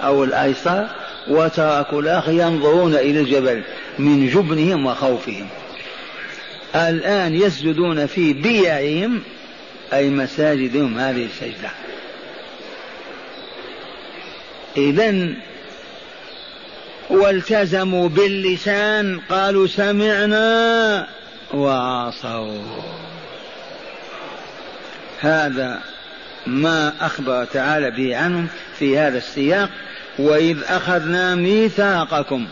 [0.00, 0.86] أو الأيسر
[1.28, 3.62] وتركوا الآخر ينظرون إلى الجبل
[3.98, 5.46] من جبنهم وخوفهم.
[6.74, 9.22] الآن يسجدون في بيعهم
[9.92, 11.70] أي مساجدهم هذه السجدة.
[14.76, 15.34] إذا
[17.10, 21.06] والتزموا باللسان قالوا سمعنا
[21.54, 22.62] وعصوا
[25.20, 25.80] هذا
[26.46, 29.68] ما أخبر تعالى به عنهم في هذا السياق
[30.18, 32.46] وإذ أخذنا ميثاقكم.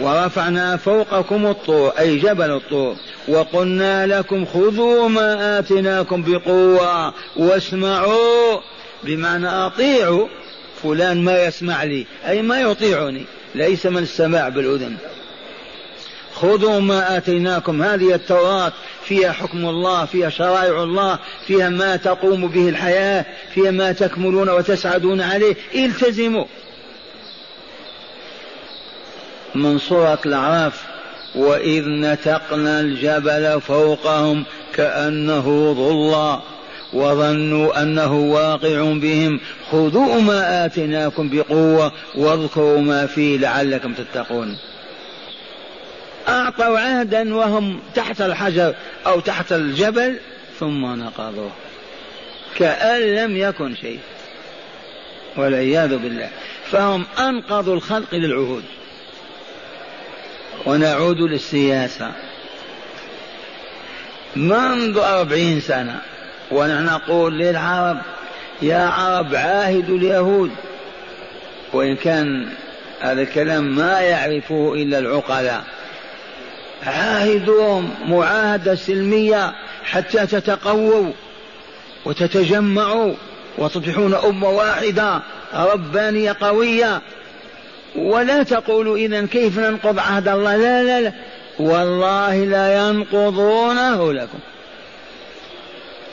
[0.00, 2.96] ورفعنا فوقكم الطور أي جبل الطور.
[3.28, 8.60] وقلنا لكم خذوا ما آتناكم بقوة واسمعوا
[9.04, 10.28] بمعنى أطيعوا
[10.82, 14.96] فلان ما يسمع لي أي ما يطيعني ليس من السماع بالأذن.
[16.34, 18.72] خذوا ما آتيناكم هذه التوراة
[19.04, 25.20] فيها حكم الله فيها شرائع الله فيها ما تقوم به الحياة فيها ما تكملون وتسعدون
[25.20, 26.44] عليه التزموا.
[29.56, 30.82] من سورة الأعراف
[31.34, 36.42] وإذ نتقنا الجبل فوقهم كأنه ظلة
[36.92, 39.40] وظنوا أنه واقع بهم.
[39.70, 44.58] خذوا ما آتيناكم بقوة واذكروا ما فيه لعلكم تتقون.
[46.28, 48.74] أعطوا عهدا وهم تحت الحجر
[49.06, 50.16] أو تحت الجبل
[50.60, 51.50] ثم نقضوه
[52.56, 53.98] كأن لم يكن شيء
[55.36, 56.28] والعياذ بالله.
[56.70, 58.62] فهم أنقذوا الخلق للعهود.
[60.66, 62.12] ونعود للسياسة.
[64.36, 66.00] منذ أربعين سنة
[66.50, 67.98] ونحن نقول للعرب
[68.62, 70.50] يا عرب عاهدوا اليهود.
[71.72, 72.48] وإن كان
[73.00, 75.64] هذا الكلام ما يعرفه إلا العقلاء.
[76.86, 81.12] عاهدوهم معاهدة سلمية حتى تتقووا
[82.04, 83.14] وتتجمعوا
[83.58, 85.22] وتصبحون أمة واحدة
[85.54, 87.00] ربانية قوية.
[87.98, 91.12] ولا تقولوا إذا كيف ننقض عهد الله؟ لا لا لا.
[91.58, 94.38] والله لا ينقضونه لكم.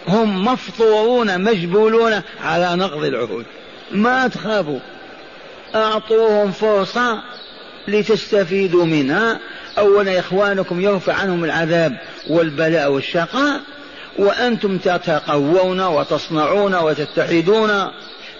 [0.07, 3.45] هم مفطورون مجبولون على نقض العهود.
[3.91, 4.79] ما تخافوا.
[5.75, 7.21] أعطوهم فرصة
[7.87, 9.39] لتستفيدوا منها.
[9.77, 11.97] أولا إخوانكم يرفع عنهم العذاب
[12.29, 13.61] والبلاء والشقاء.
[14.19, 17.87] وأنتم تتقوون وتصنعون وتتحدون.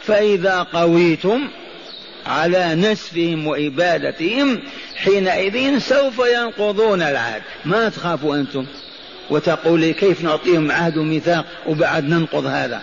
[0.01, 1.47] فإذا قويتم
[2.26, 4.60] على نسفهم وإبادتهم
[4.96, 7.42] حينئذ سوف ينقضون العهد.
[7.66, 8.66] ما تخافوا أنتم؟
[9.30, 12.82] وتقول كيف نعطيهم عهد وميثاق وبعد ننقض هذا؟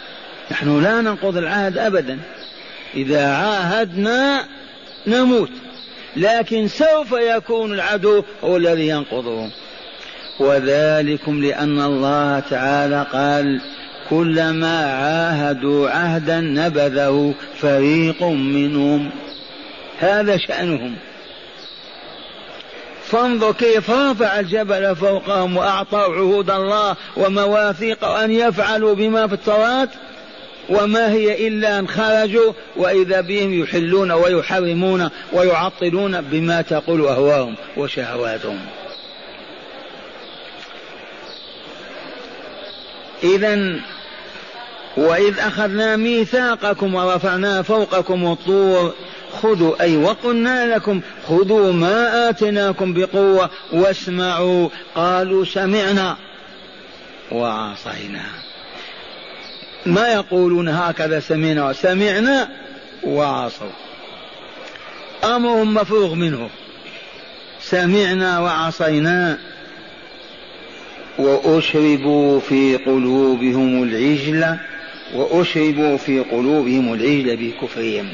[0.51, 2.19] نحن لا ننقض العهد أبدا.
[2.95, 4.45] إذا عاهدنا
[5.07, 5.51] نموت
[6.17, 9.51] لكن سوف يكون العدو هو الذي ينقضه.
[10.41, 13.61] وذلكم لأن الله تعالى قال
[14.11, 19.11] كلما عاهدوا عهدا نبذه فريق منهم.
[20.01, 20.97] هذا شأنهم.
[23.05, 29.89] فانظر كيف رفع الجبل فوقهم وأعطوا عهود الله ومواثيق أن يفعلوا بما في التوراة
[30.69, 38.59] وما هي إلا أن خرجوا وإذا بهم يحلون ويحرمون ويعطلون بما تقول أهواهم وشهواتهم.
[43.23, 43.81] إذا
[44.97, 48.95] وإذ أخذنا ميثاقكم ورفعنا فوقكم الطور
[49.43, 54.69] خذوا أي وقلنا لكم خذوا ما آتيناكم بقوة واسمعوا.
[54.95, 56.17] قالوا سمعنا
[57.33, 58.25] وعصينا.
[59.87, 62.49] ما يقولون هكذا سمعنا سمعنا
[63.05, 63.71] وعصوا.
[65.25, 66.51] أمرهم مفروغ منه.
[67.63, 69.39] سمعنا وعصينا.
[71.19, 74.57] وأشربوا في قلوبهم العجل
[75.15, 78.09] وأشربوا في قلوبهم العجل بكفرهم.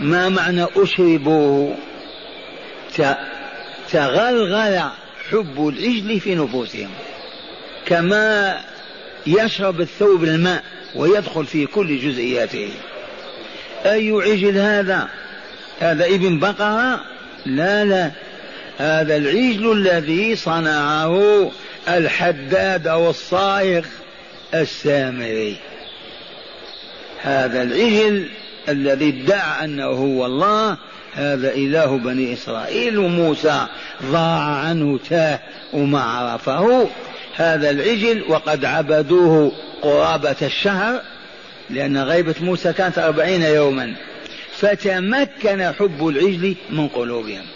[0.00, 1.76] ما معنى أشربوه؟
[3.92, 4.82] تغلغل
[5.30, 6.90] حب العجل في نفوسهم.
[7.86, 8.60] كما
[9.26, 12.68] يشرب الثوب الماء ويدخل في كل جزئياته.
[13.84, 15.08] أي عجل هذا؟
[15.80, 17.04] هذا ابن بقرة؟
[17.46, 18.10] لا لا.
[18.78, 21.50] هذا العجل الذي صنعه
[21.88, 23.84] الحداد أو الصائغ
[24.54, 25.56] السامري.
[27.22, 28.28] هذا العجل
[28.68, 30.76] الذي ادعى أنه هو الله
[31.14, 33.66] هذا إله بني إسرائيل وموسى
[34.04, 35.40] ضاع عنه تاه
[35.72, 36.88] وما عرفه.
[37.36, 39.52] هذا العجل وقد عبدوه
[39.82, 41.02] قرابة الشهر
[41.70, 43.94] لأن غيبة موسى كانت أربعين يوما.
[44.52, 47.46] فتمكن حب العجل من قلوبهم.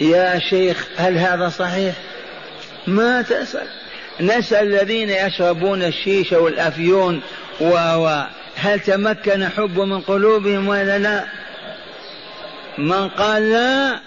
[0.00, 1.94] يا شيخ هل هذا صحيح؟
[2.86, 3.66] ما تسأل.
[4.20, 7.22] نسأل الذين يشربون الشيشة والأفيون
[7.60, 8.22] و
[8.56, 11.24] هل تمكن حب من قلوبهم ولا لا؟
[12.78, 14.00] من قال لا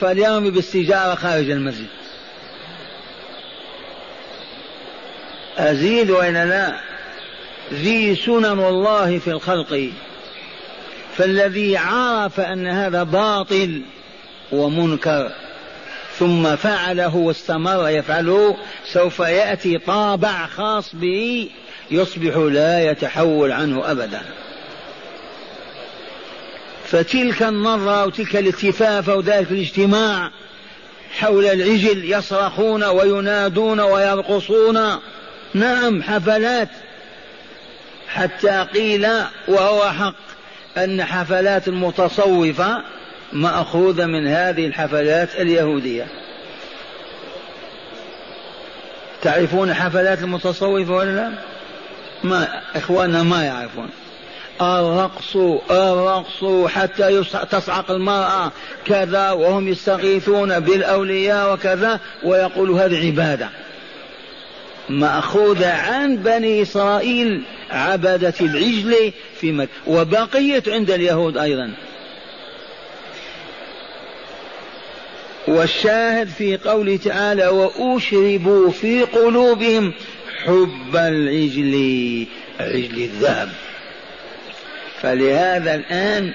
[0.00, 1.86] فليرمي بالسجارة خارج المسجد.
[5.58, 6.80] أزيد وإلا لا؟
[7.72, 9.90] ذي سنن الله في الخلق.
[11.16, 13.82] فالذي عرف أن هذا باطل
[14.52, 15.30] ومنكر
[16.18, 18.56] ثم فعله واستمر يفعله
[18.92, 21.50] سوف يأتي طابع خاص به
[21.90, 24.22] يصبح لا يتحول عنه أبدا.
[26.86, 30.30] فتلك النظرة وتلك الالتفافة وذلك الاجتماع
[31.18, 34.78] حول العجل يصرخون وينادون ويرقصون.
[35.54, 36.68] نعم حفلات.
[38.08, 39.08] حتى قيل
[39.48, 40.14] وهو حق
[40.76, 42.82] أن حفلات المتصوفة
[43.32, 46.06] مأخوذة من هذه الحفلات اليهودية.
[49.22, 51.49] تعرفون حفلات المتصوفة ولا لا؟
[52.24, 53.88] ما إخواننا ما يعرفون.
[54.60, 55.36] الرقص
[55.70, 58.52] الرقص حتى تصعق المرأة
[58.86, 63.48] كذا وهم يستغيثون بالأولياء وكذا ويقولوا هذه عبادة.
[64.88, 71.72] مأخوذة عن بني إسرائيل عبدة العجل في مكة وبقيت عند اليهود أيضا.
[75.48, 79.92] والشاهد في قوله تعالى وأشربوا في قلوبهم
[80.44, 82.26] حب العجل
[82.60, 83.48] عجل الذهب.
[85.02, 86.32] فلهذا الآن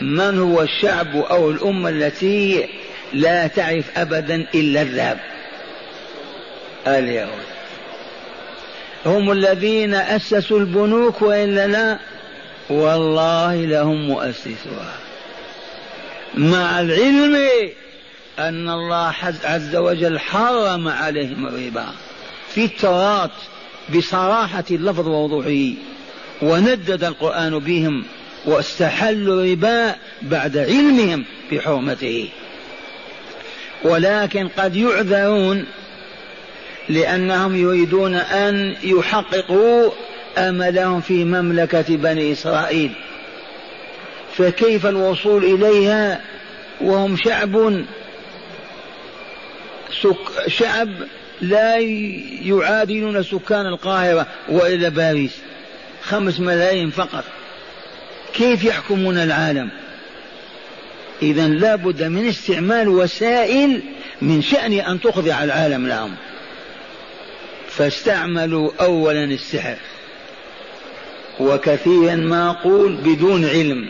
[0.00, 2.68] من هو الشعب أو الأمة التي
[3.12, 5.18] لا تعرف أبدا إلا الذهب؟
[6.86, 7.44] اليهود
[9.06, 11.98] هم الذين أسسوا البنوك وإلا لا؟
[12.70, 14.92] والله لهم مؤسسها.
[16.34, 17.48] مع العلم
[18.38, 19.14] أن الله
[19.44, 21.86] عز وجل حرم عليهم الربا.
[22.54, 23.30] في التوراة
[23.96, 25.74] بصراحة اللفظ ووضوحه
[26.42, 28.04] وندد القرآن بهم
[28.44, 32.28] واستحلوا الربا بعد علمهم بحرمته.
[33.84, 35.66] ولكن قد يعذرون
[36.88, 39.90] لأنهم يريدون أن يحققوا
[40.38, 42.92] أملهم في مملكة بني إسرائيل.
[44.36, 46.20] فكيف الوصول إليها
[46.80, 47.84] وهم شعب
[50.48, 50.88] شعب
[51.40, 51.78] لا
[52.42, 55.32] يعادلون سكان القاهرة وإلى باريس.
[56.02, 57.24] خمس ملايين فقط.
[58.34, 59.70] كيف يحكمون العالم؟
[61.22, 63.82] إذا لا بد من استعمال وسائل
[64.22, 66.14] من شأن أن تخضع العالم لهم.
[67.68, 69.76] فاستعملوا أولا السحر.
[71.40, 73.88] وكثيرا ما أقول بدون علم.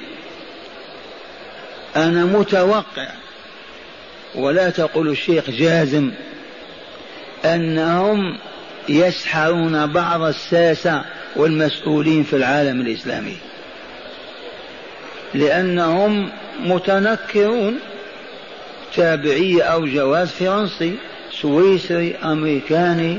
[1.97, 3.09] أنا متوقع
[4.35, 6.11] ولا تقول الشيخ جازم
[7.45, 8.39] أنهم
[8.89, 11.03] يسحرون بعض الساسة
[11.37, 13.37] والمسؤولين في العالم الإسلامي.
[15.35, 16.31] لأنهم
[16.61, 17.79] متنكرون
[18.97, 20.95] تابعية أو جواز فرنسي
[21.41, 23.19] سويسري أمريكاني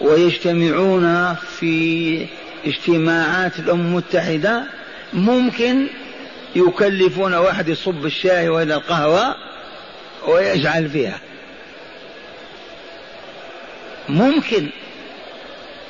[0.00, 2.26] ويجتمعون في
[2.66, 4.62] اجتماعات الأمم المتحدة.
[5.12, 5.86] ممكن
[6.56, 9.34] يكلفون واحد يصب الشاي وإلى القهوة
[10.28, 11.18] ويجعل فيها.
[14.08, 14.66] ممكن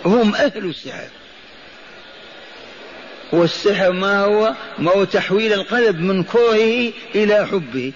[0.04, 1.08] هم أهل السحر.
[3.32, 7.92] والسحر ما هو؟ ما هو تحويل القلب من كرهه إلى حبه.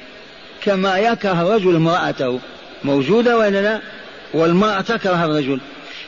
[0.63, 2.41] كما يكره الرجل امرأته.
[2.85, 3.81] موجودة ولا لا؟
[4.35, 5.61] والمرأة تكره الرجل.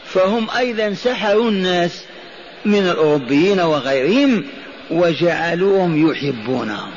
[0.04, 2.04] فهم أيضا سحروا الناس
[2.64, 4.44] من الأوروبيين وغيرهم
[4.90, 6.90] وجعلوهم يحبونهم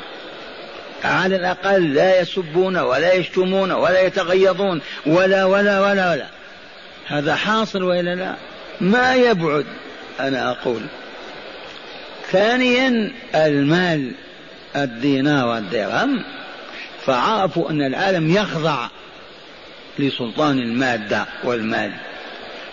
[1.04, 4.80] على الأقل لا يسبون ولا يشتمون ولا يتغيظون.
[5.06, 6.39] ولا ولا ولا ولا.
[7.10, 8.34] هذا حاصل وإلا لا؟
[8.80, 9.66] ما يبعد
[10.20, 10.80] أنا أقول.
[12.30, 14.12] ثانيا المال
[14.76, 16.22] الدينار والدرهم.
[17.06, 18.88] فعرفوا أن العالم يخضع
[19.98, 21.92] لسلطان المادة والمال.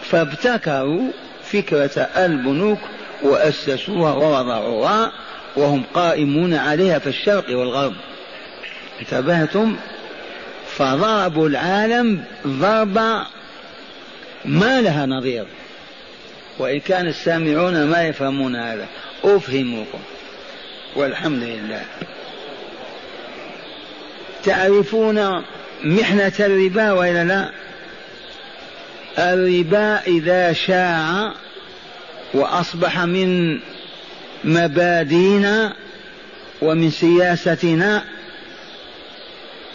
[0.01, 1.11] فابتكروا
[1.43, 2.79] فكرة البنوك
[3.23, 5.11] وأسسوها ووضعوها
[5.55, 7.93] وهم قائمون عليها في الشرق والغرب.
[9.01, 9.75] انتبهتم؟
[10.77, 13.36] فضربوا العالم ضربة
[14.45, 15.45] ما لها نظير.
[16.59, 18.87] وإن كان السامعون ما يفهمون هذا
[19.23, 19.99] أفهمكم
[20.95, 21.81] والحمد لله.
[24.43, 25.43] تعرفون
[25.83, 27.51] محنة الربا وإلا لا؟
[29.17, 31.33] الربا إذا شاع
[32.33, 33.59] وأصبح من
[34.43, 35.73] مبادئنا
[36.61, 38.03] ومن سياستنا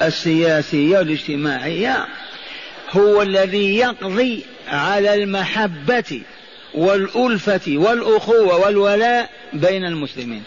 [0.03, 2.07] السياسية والاجتماعية
[2.93, 6.23] هو الذي يقضي على المحبة
[6.75, 10.43] والألفة والأخوة والولاء بين المسلمين.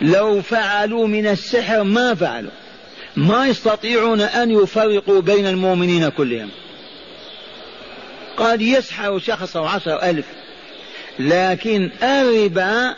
[0.00, 2.50] لو فعلوا من السحر ما فعلوا.
[3.16, 6.50] ما يستطيعون أن يفرقوا بين المؤمنين كلهم.
[8.36, 10.26] قد يسحر شخص أو عشر ألف
[11.18, 12.94] لكن الربا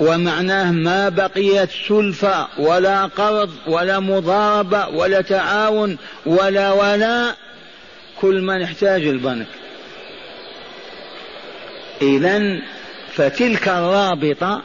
[0.00, 7.34] ومعناه ما بقيت سلفة ولا قرض ولا مضاربة ولا تعاون ولا ولا
[8.20, 9.46] كل من يحتاج البنك.
[12.02, 12.60] إذا
[13.14, 14.62] فتلك الرابطة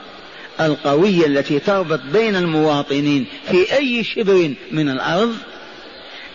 [0.60, 5.36] القوية التي تربط بين المواطنين في أي شبر من الأرض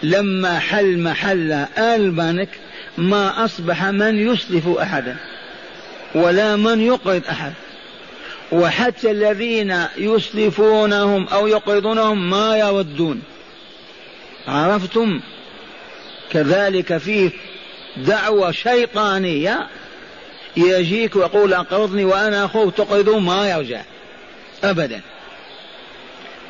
[0.02, 2.48] لما حل محل البنك
[2.98, 5.16] ما أصبح من يسلف أحدا
[6.14, 7.52] ولا من يقرض أحد.
[8.52, 13.22] وحتى الذين يسلفونهم أو يقرضونهم ما يردون
[14.48, 15.20] عرفتم؟
[16.30, 17.30] كذلك فيه
[17.96, 19.66] دعوة شيطانية
[20.56, 23.82] يجيك ويقول أقرضني وأنا أخوك تقرضون ما يرجع
[24.64, 25.00] أبدا.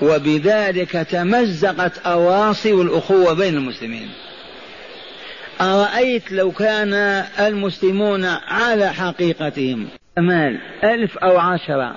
[0.03, 4.11] وبذلك تمزقت أواصي الأخوة بين المسلمين.
[5.61, 6.95] أرأيت لو كان
[7.39, 9.89] المسلمون على حقيقتهم
[10.21, 11.95] مال ألف أو عشرة.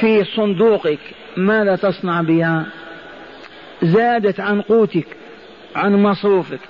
[0.00, 0.98] في صندوقك
[1.36, 2.66] ماذا تصنع بها؟
[3.82, 5.06] زادت عن قوتك
[5.76, 6.60] عن مصروفك.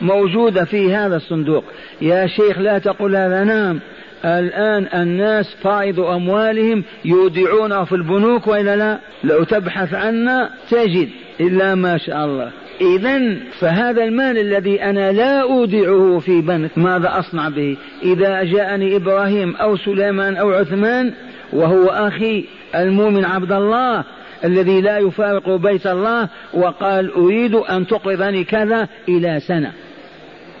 [0.00, 1.64] موجودة في هذا الصندوق.
[2.00, 3.80] يا شيخ لا تقول هذا نعم.
[4.24, 11.08] الآن الناس فائض أموالهم يودعونها في البنوك وإلا لا؟ لو تبحث عنا تجد
[11.40, 12.52] إلا ما شاء الله.
[12.80, 19.56] إذا فهذا المال الذي أنا لا أودعه في بنك ماذا أصنع به؟ إذا جاءني إبراهيم
[19.56, 21.12] أو سليمان أو عثمان
[21.52, 24.04] وهو أخي المؤمن عبد الله
[24.44, 29.72] الذي لا يفارق بيت الله وقال أريد أن تقرضني كذا إلى سنة.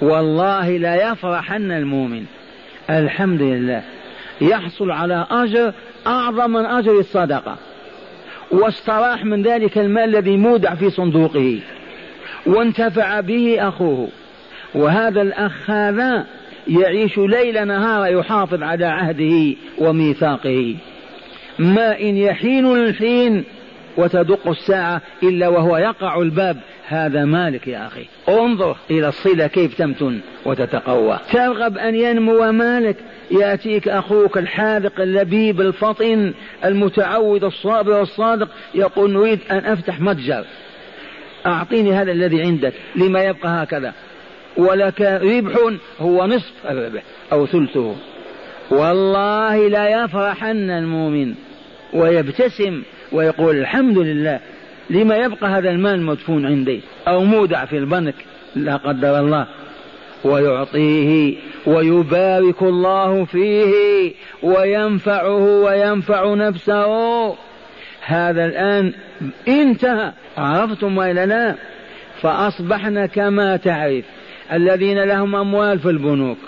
[0.00, 2.24] والله لا يفرحن المؤمن.
[2.90, 3.82] الحمد لله.
[4.40, 5.72] يحصل على أجر
[6.06, 7.56] أعظم من أجر الصدقة.
[8.50, 11.60] واستراح من ذلك المال الذي مودع في صندوقه.
[12.46, 14.08] وانتفع به أخوه.
[14.74, 16.26] وهذا الأخ هذا
[16.68, 20.74] يعيش ليل نهار يحافظ على عهده وميثاقه.
[21.58, 23.44] ما إن يحين الحين
[23.96, 26.56] وتدق الساعة إلا وهو يقع الباب.
[26.88, 28.04] هذا مالك يا أخي.
[28.28, 31.18] انظر إلى الصلة كيف تمتن وتتقوى.
[31.32, 32.96] ترغب أن ينمو مالك.
[33.30, 36.32] يأتيك أخوك الحاذق اللبيب الفطن
[36.64, 40.44] المتعود الصابر الصادق يقول نريد أن أفتح متجر.
[41.46, 43.92] أعطيني هذا الذي عندك لما يبقى هكذا.
[44.56, 47.94] ولك ربح هو نصف الربح أو ثلثه.
[48.70, 51.34] والله لا يفرحن المؤمن
[51.92, 52.82] ويبتسم
[53.12, 54.40] ويقول الحمد لله.
[54.90, 58.14] لما يبقى هذا المال مدفون عندي أو مودع في البنك
[58.56, 59.46] لا قدر الله.
[60.24, 61.36] ويعطيه
[61.66, 64.12] ويبارك الله فيه
[64.42, 67.47] وينفعه وينفع نفسه.
[68.08, 68.92] هذا الآن
[69.48, 71.54] انتهى عرفتم وإلا لا؟
[72.20, 74.04] فأصبحنا كما تعرف
[74.52, 76.38] الذين لهم أموال في البنوك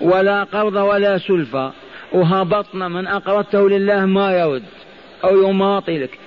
[0.00, 1.72] ولا قرض ولا سلفة
[2.12, 4.62] وهبطنا من أقرضته لله ما يرد
[5.24, 6.18] أو يماطلك.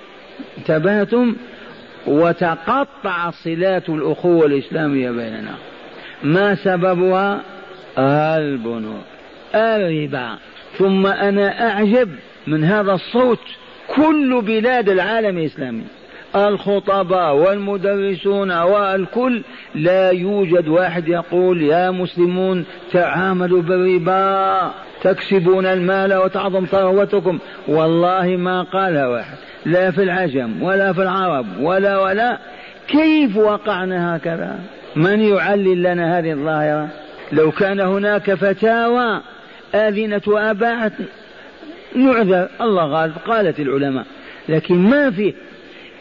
[0.58, 1.36] انتبهتم؟
[2.08, 5.56] وتقطع صلات الأخوة الإسلامية بيننا.
[6.24, 7.42] ما سببها؟
[8.38, 9.04] البنوك
[9.56, 10.38] الربا.
[10.78, 12.10] ثم أنا أعجب
[12.48, 13.40] من هذا الصوت
[13.96, 15.84] كل بلاد العالم الإسلامي
[16.36, 19.42] الخطباء والمدرسون والكل
[19.76, 24.72] لا يوجد واحد يقول يا مسلمون تعاملوا بالربا
[25.04, 27.40] تكسبون المال وتعظم ثروتكم.
[27.68, 32.38] والله ما قال واحد لا في العجم ولا في العرب ولا ولا.
[32.88, 34.60] كيف وقعنا هكذا؟
[34.96, 36.88] من يعلل لنا هذه الظاهرة؟
[37.32, 39.22] لو كان هناك فتاوى
[39.76, 40.92] آذنة وأباحت
[41.96, 44.06] نعذر الله غالب قالت العلماء
[44.50, 45.34] لكن ما في.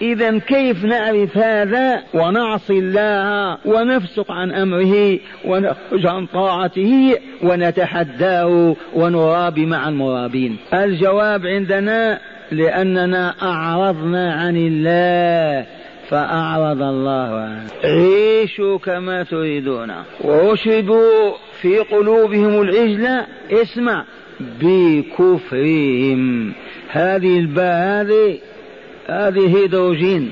[0.02, 9.88] إذا كيف نعرف هذا؟ ونعصي الله ونفسق عن أمره ونخرج عن طاعته ونتحداه ونرابي مع
[9.88, 10.56] المرابين.
[10.74, 12.18] الجواب عندنا
[12.52, 15.66] لأننا أعرضنا عن الله
[16.08, 17.66] فأعرض الله عنه.
[17.84, 19.92] عيشوا كما تريدون.
[20.20, 24.04] وأشربوا في قلوبهم العجل اسمع
[24.40, 26.52] بكفرهم.
[26.88, 28.38] هذه الباء هذه
[29.06, 30.30] هذه هيدروجين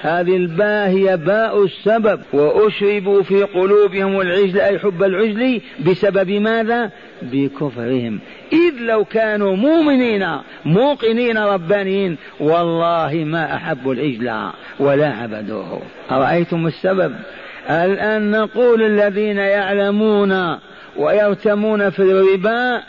[0.00, 2.20] هذه الباء هي باء السبب.
[2.32, 6.90] وأشربوا في قلوبهم العجل أي حب العجل بسبب ماذا؟
[7.22, 8.20] بكفرهم.
[8.52, 10.26] إذ لو كانوا مؤمنين
[10.64, 17.14] موقنين ربانيين والله ما أحبوا العجل ولا عبدوه أرأيتم السبب؟
[17.70, 20.58] الآن نقول الذين يعلمون
[20.96, 22.82] ويرتمون في الربا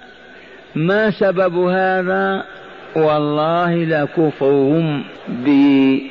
[0.76, 2.43] ما سبب هذا؟
[2.95, 6.07] والله لكفرهم بشرائع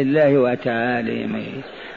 [0.00, 1.46] الله وتعاليمه.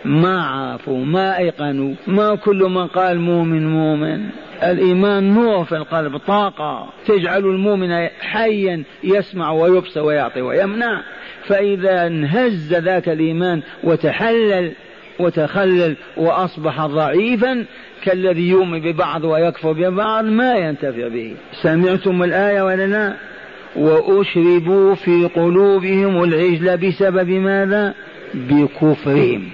[0.06, 4.30] ما عرفوا ما أيقنوا ما كل من قال مؤمن مؤمن.
[4.64, 6.90] الإيمان نور في القلب طاقة.
[7.08, 11.02] تجعل المؤمن حيا يسمع ويبصر ويعطي ويمنع.
[11.48, 14.72] فإذا انهز ذاك الإيمان وتحلل
[15.20, 17.66] وتخلل وأصبح ضعيفا
[18.04, 21.36] كالذي يؤمن ببعض ويكفر ببعض ما ينتفع به.
[21.62, 23.14] سمعتم الآية ولا لا
[23.76, 27.94] وأشربوا في قلوبهم العجل بسبب ماذا؟
[28.34, 29.50] بكفرهم.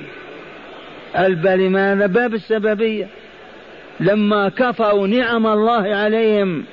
[1.18, 3.08] الباب لماذا باب السببية.
[4.00, 6.64] لما كفروا نعم الله عليهم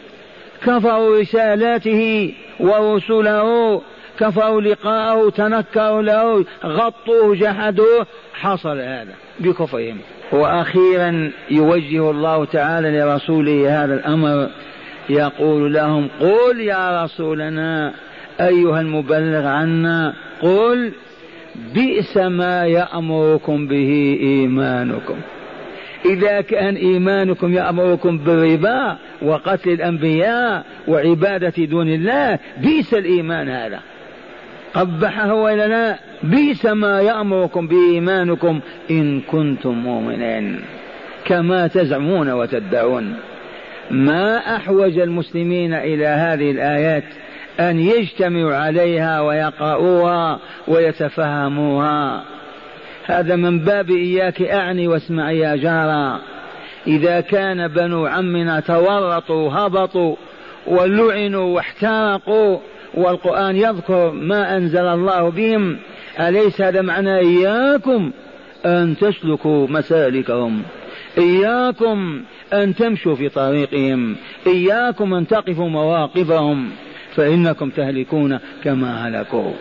[0.63, 3.83] كفروا رسالاته ورسله
[4.21, 8.07] كفروا لقاءه تنكروا له غطوه جحدوه.
[8.35, 9.99] حصل هذا بكفرهم.
[10.33, 14.49] وأخيرا يوجه الله تعالى لرسوله هذا الأمر.
[15.11, 17.93] يقول لهم قل يا رسولنا
[18.41, 20.93] أيها المبلغ عنا قل
[21.75, 25.17] بئس ما يأمركم به إيمانكم.
[26.05, 33.81] إذا كان إيمانكم يأمركم بالربا وقتل الأنبياء وعبادة دون الله بئس الإيمان هذا.
[34.75, 38.61] قبحه وإلا لا بئس ما يأمركم بإيمانكم
[38.91, 40.61] إن كنتم مؤمنين.
[41.25, 43.15] كما تزعمون وتدعون.
[43.91, 47.05] ما أحوج المسلمين إلى هذه الآيات
[47.61, 52.23] أن يجتمعوا عليها ويقرؤوها ويتفهموها
[53.07, 56.21] هذا من باب إياك أعني واسمع يا جارا
[56.87, 60.17] إذا كان بنو عمنا تورطوا هبطوا
[60.67, 62.59] ولعنوا واحترقوا
[62.95, 65.79] والقرآن يذكر ما أنزل الله بهم.
[66.21, 68.11] أليس هذا معنى إياكم
[68.67, 70.63] أن تسلكوا مسالكهم؟
[71.19, 72.23] إياكم
[72.53, 74.17] أن تمشوا في طريقهم.
[74.47, 76.71] إياكم أن تقفوا مواقفهم.
[77.17, 79.53] فإنكم تهلكون كما هلكوا.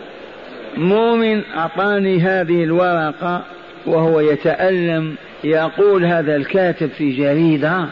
[0.76, 3.42] مؤمن أعطاني هذه الورقة
[3.86, 5.14] وهو يتألم
[5.44, 7.86] يقول هذا الكاتب في جريدة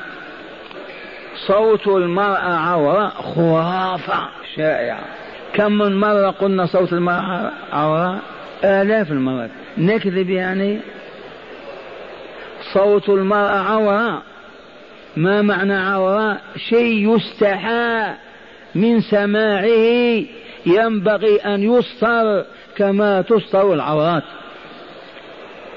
[1.46, 5.17] صوت المرأة عورة خرافة شائعة.
[5.54, 8.20] كم من مرة قلنا صوت المرأة عورة؟
[8.64, 9.50] آلاف المرات.
[9.78, 10.80] نكذب يعني.
[12.74, 14.22] صوت المرأة عورة.
[15.16, 18.14] ما معنى عورة؟ شيء يستحى
[18.74, 20.24] من سماعه.
[20.66, 22.44] ينبغي أن يستر
[22.76, 24.24] كما تستر العورات.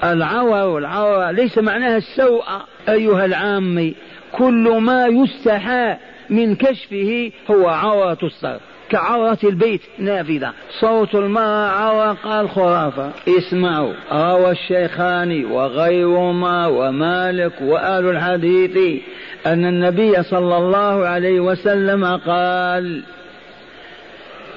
[0.04, 2.44] العور والعورة ليس معناها السوء
[2.88, 3.94] أيها العامي.
[4.32, 5.96] كل ما يستحى
[6.30, 8.60] من كشفه هو عورة تستر
[8.92, 9.80] كعورة البيت.
[9.98, 10.52] نافذة.
[10.80, 19.02] صوت المرأة عورة قال خرافة اسمعوا روى الشيخان وغيرهما ومالك وآل الحديث
[19.46, 23.02] أن النبي صلى الله عليه وسلم قال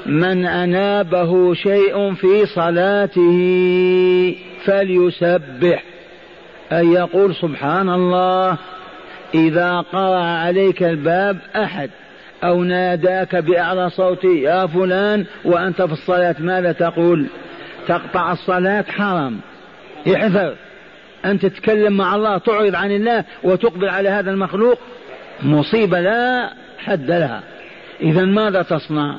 [0.05, 3.39] من أنابه شيء في صلاته
[4.65, 5.83] فليسبح.
[6.71, 8.57] أي يقول سبحان الله
[9.33, 11.89] إذا قرأ عليك الباب أحد.
[12.47, 17.25] أو ناداك بأعلى صوت يا فلان وأنت في الصلاة ماذا تقول؟
[17.87, 19.39] تقطع الصلاة حرام.
[20.13, 20.55] احذر.
[21.25, 24.79] أن تتكلم مع الله تعرض عن الله وتقبل على هذا المخلوق
[25.43, 27.43] مصيبة لا حد لها.
[28.01, 29.15] إذا ماذا تصنع؟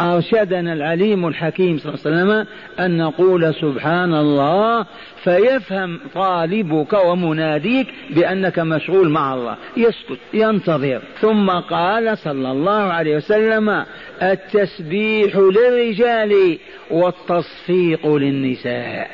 [0.00, 2.46] أرشدنا العليم الحكيم صلى الله عليه وسلم
[2.84, 4.86] أن نقول سبحان الله
[5.24, 9.56] فيفهم طالبك ومناديك بأنك مشغول مع الله.
[9.76, 11.02] يسكت ينتظر.
[11.20, 13.84] ثم قال صلى الله عليه وسلم
[14.22, 16.58] التسبيح للرجال
[16.90, 19.10] والتصفيق للنساء.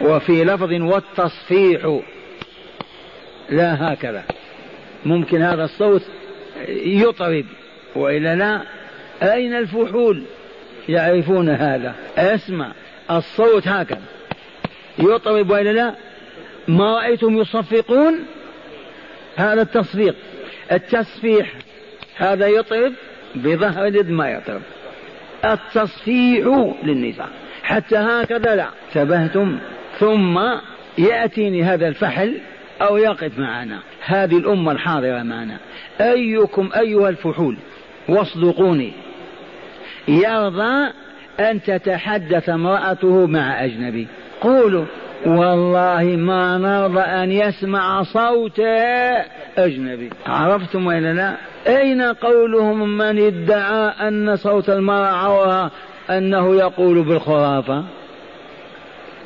[0.00, 2.00] وفي لفظ والتصفيح
[3.50, 4.24] لا هكذا.
[5.04, 6.02] ممكن هذا الصوت
[6.68, 7.44] يطرب
[7.96, 8.75] وإلا لا؟
[9.22, 10.22] أين الفحول؟
[10.88, 11.94] يعرفون هذا.
[12.16, 12.72] أسمع.
[13.10, 14.02] الصوت هكذا.
[14.98, 15.94] يطرب وإلا لا؟
[16.68, 18.18] ما رايتم يصفقون؟
[19.36, 20.14] هذا التصفيق.
[20.72, 21.52] التصفيح
[22.16, 22.92] هذا يطرب
[23.34, 24.62] بظهر اليد ما يطرب.
[25.44, 27.28] التصفيح للنساء.
[27.62, 28.68] حتى هكذا لا.
[28.88, 29.58] انتبهتم؟
[29.98, 30.40] ثم
[30.98, 32.38] يأتيني هذا الفحل
[32.80, 33.80] أو يقف معنا.
[34.04, 35.58] هذه الأمة الحاضرة معنا.
[36.00, 37.56] أيكم أيها الفحول؟
[38.08, 38.92] واصدقوني.
[40.08, 40.92] يرضى
[41.40, 44.06] أن تتحدث امرأته مع أجنبي.
[44.40, 44.84] قولوا
[45.26, 48.60] والله ما نرضى أن يسمع صوت
[49.58, 50.10] أجنبي.
[50.26, 51.34] عرفتم وإلا لا؟
[51.66, 55.70] أين قولهم من ادعى أن صوت المرأة عورة
[56.10, 57.84] أنه يقول بالخرافة؟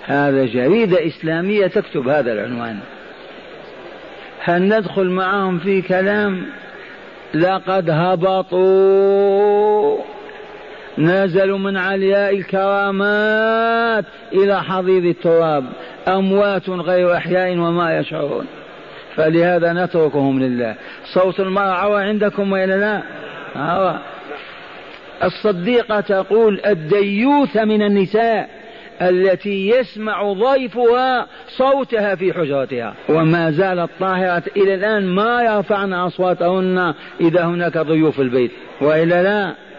[0.06, 2.78] هذا جريدة إسلامية تكتب هذا العنوان.
[4.44, 6.46] هل ندخل معهم في كلام؟
[7.34, 9.40] لقد هبطوا.
[11.00, 15.64] نزلوا من علياء الكرامات إلى حضيض التراب
[16.08, 18.46] أموات غير أحياء وما يشعرون.
[19.16, 20.74] فلهذا نتركهم لله.
[21.14, 23.02] صوت المرأة عوى عندكم وإلا لا؟
[23.56, 23.98] عوى.
[25.24, 28.50] الصديقة تقول الديوث من النساء
[29.02, 32.94] التي يسمع ضيفها صوتها في حجرتها.
[33.08, 38.50] وما زالت طاهرة إلى الآن ما يرفعن أصواتهن إذا هناك ضيوف البيت.
[38.80, 39.69] وإلا لا؟